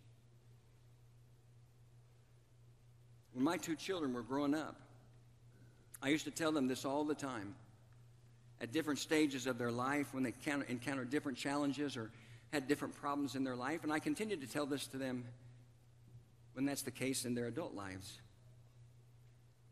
When 3.33 3.43
my 3.43 3.57
two 3.57 3.75
children 3.75 4.13
were 4.13 4.21
growing 4.21 4.53
up, 4.53 4.75
I 6.01 6.09
used 6.09 6.25
to 6.25 6.31
tell 6.31 6.51
them 6.51 6.67
this 6.67 6.85
all 6.85 7.03
the 7.03 7.15
time. 7.15 7.55
At 8.59 8.71
different 8.71 8.99
stages 8.99 9.47
of 9.47 9.57
their 9.57 9.71
life, 9.71 10.13
when 10.13 10.23
they 10.23 10.33
encountered 10.67 11.09
different 11.09 11.37
challenges 11.37 11.97
or 11.97 12.11
had 12.51 12.67
different 12.67 12.95
problems 12.95 13.35
in 13.35 13.43
their 13.43 13.55
life, 13.55 13.83
and 13.83 13.91
I 13.91 13.99
continue 13.99 14.35
to 14.35 14.47
tell 14.47 14.65
this 14.65 14.87
to 14.87 14.97
them 14.97 15.23
when 16.53 16.65
that's 16.65 16.81
the 16.81 16.91
case 16.91 17.25
in 17.25 17.33
their 17.33 17.47
adult 17.47 17.73
lives. 17.73 18.19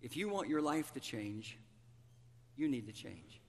If 0.02 0.16
you 0.16 0.30
want 0.30 0.48
your 0.48 0.62
life 0.62 0.94
to 0.94 1.00
change, 1.00 1.58
you 2.56 2.68
need 2.68 2.88
to 2.88 2.94
change. 2.94 3.42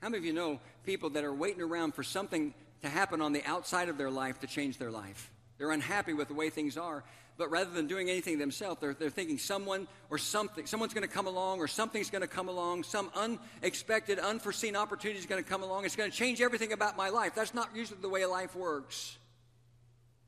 How 0.00 0.08
many 0.08 0.18
of 0.18 0.24
you 0.24 0.32
know 0.32 0.60
people 0.84 1.10
that 1.10 1.24
are 1.24 1.34
waiting 1.34 1.62
around 1.62 1.94
for 1.94 2.02
something 2.02 2.54
to 2.82 2.88
happen 2.88 3.20
on 3.20 3.32
the 3.32 3.44
outside 3.44 3.88
of 3.88 3.98
their 3.98 4.10
life 4.10 4.40
to 4.40 4.46
change 4.46 4.78
their 4.78 4.90
life? 4.90 5.30
They're 5.58 5.70
unhappy 5.70 6.12
with 6.12 6.28
the 6.28 6.34
way 6.34 6.50
things 6.50 6.76
are, 6.76 7.04
but 7.38 7.50
rather 7.50 7.70
than 7.70 7.86
doing 7.86 8.08
anything 8.08 8.38
themselves, 8.38 8.80
they're, 8.80 8.94
they're 8.94 9.10
thinking 9.10 9.38
someone 9.38 9.86
or 10.10 10.18
something, 10.18 10.66
someone's 10.66 10.94
going 10.94 11.06
to 11.06 11.12
come 11.12 11.26
along 11.26 11.60
or 11.60 11.68
something's 11.68 12.10
going 12.10 12.22
to 12.22 12.28
come 12.28 12.48
along, 12.48 12.84
some 12.84 13.10
unexpected, 13.14 14.18
unforeseen 14.18 14.74
opportunity 14.74 15.18
is 15.18 15.26
going 15.26 15.42
to 15.42 15.48
come 15.48 15.62
along. 15.62 15.84
It's 15.84 15.96
going 15.96 16.10
to 16.10 16.16
change 16.16 16.40
everything 16.40 16.72
about 16.72 16.96
my 16.96 17.10
life. 17.10 17.34
That's 17.34 17.54
not 17.54 17.70
usually 17.74 18.00
the 18.00 18.08
way 18.08 18.24
life 18.24 18.56
works. 18.56 19.18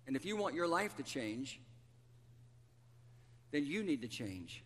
And 0.07 0.17
if 0.17 0.25
you 0.25 0.37
want 0.37 0.55
your 0.55 0.69
life 0.69 0.97
to 0.97 1.03
change, 1.03 1.61
then 3.53 3.65
you 3.65 3.83
need 3.83 4.03
to 4.03 4.09
change. 4.09 4.63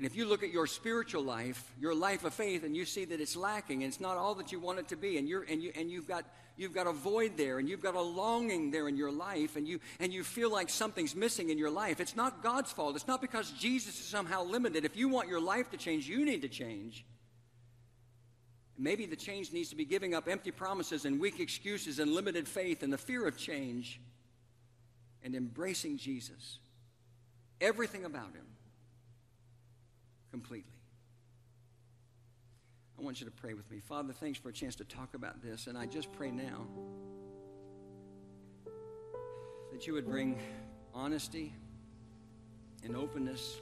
And 0.00 0.06
if 0.06 0.16
you 0.16 0.24
look 0.24 0.42
at 0.42 0.50
your 0.50 0.66
spiritual 0.66 1.22
life, 1.22 1.62
your 1.78 1.94
life 1.94 2.24
of 2.24 2.32
faith, 2.32 2.64
and 2.64 2.74
you 2.74 2.86
see 2.86 3.04
that 3.04 3.20
it's 3.20 3.36
lacking 3.36 3.82
and 3.82 3.92
it's 3.92 4.00
not 4.00 4.16
all 4.16 4.34
that 4.36 4.50
you 4.50 4.58
want 4.58 4.78
it 4.78 4.88
to 4.88 4.96
be, 4.96 5.18
and, 5.18 5.28
you're, 5.28 5.42
and, 5.42 5.62
you, 5.62 5.72
and 5.76 5.90
you've, 5.90 6.08
got, 6.08 6.24
you've 6.56 6.72
got 6.72 6.86
a 6.86 6.92
void 6.92 7.36
there 7.36 7.58
and 7.58 7.68
you've 7.68 7.82
got 7.82 7.94
a 7.94 8.00
longing 8.00 8.70
there 8.70 8.88
in 8.88 8.96
your 8.96 9.12
life, 9.12 9.56
and 9.56 9.68
you, 9.68 9.78
and 9.98 10.10
you 10.10 10.24
feel 10.24 10.50
like 10.50 10.70
something's 10.70 11.14
missing 11.14 11.50
in 11.50 11.58
your 11.58 11.68
life, 11.68 12.00
it's 12.00 12.16
not 12.16 12.42
God's 12.42 12.72
fault. 12.72 12.96
It's 12.96 13.06
not 13.06 13.20
because 13.20 13.50
Jesus 13.50 14.00
is 14.00 14.06
somehow 14.06 14.42
limited. 14.42 14.86
If 14.86 14.96
you 14.96 15.10
want 15.10 15.28
your 15.28 15.38
life 15.38 15.70
to 15.72 15.76
change, 15.76 16.08
you 16.08 16.24
need 16.24 16.40
to 16.40 16.48
change. 16.48 17.04
maybe 18.78 19.04
the 19.04 19.16
change 19.16 19.52
needs 19.52 19.68
to 19.68 19.76
be 19.76 19.84
giving 19.84 20.14
up 20.14 20.28
empty 20.28 20.50
promises 20.50 21.04
and 21.04 21.20
weak 21.20 21.40
excuses 21.40 21.98
and 21.98 22.10
limited 22.14 22.48
faith 22.48 22.82
and 22.82 22.90
the 22.90 22.96
fear 22.96 23.28
of 23.28 23.36
change 23.36 24.00
and 25.22 25.34
embracing 25.34 25.98
Jesus, 25.98 26.58
everything 27.60 28.06
about 28.06 28.32
him, 28.32 28.46
completely. 30.30 30.72
I 32.98 33.02
want 33.02 33.20
you 33.20 33.26
to 33.26 33.32
pray 33.32 33.54
with 33.54 33.70
me. 33.70 33.80
Father, 33.80 34.12
thanks 34.12 34.38
for 34.38 34.50
a 34.50 34.52
chance 34.52 34.76
to 34.76 34.84
talk 34.84 35.14
about 35.14 35.42
this, 35.42 35.66
and 35.66 35.78
I 35.78 35.86
just 35.86 36.12
pray 36.12 36.30
now 36.30 36.66
that 39.72 39.86
you 39.86 39.94
would 39.94 40.06
bring 40.06 40.38
honesty 40.92 41.54
and 42.84 42.96
openness 42.96 43.60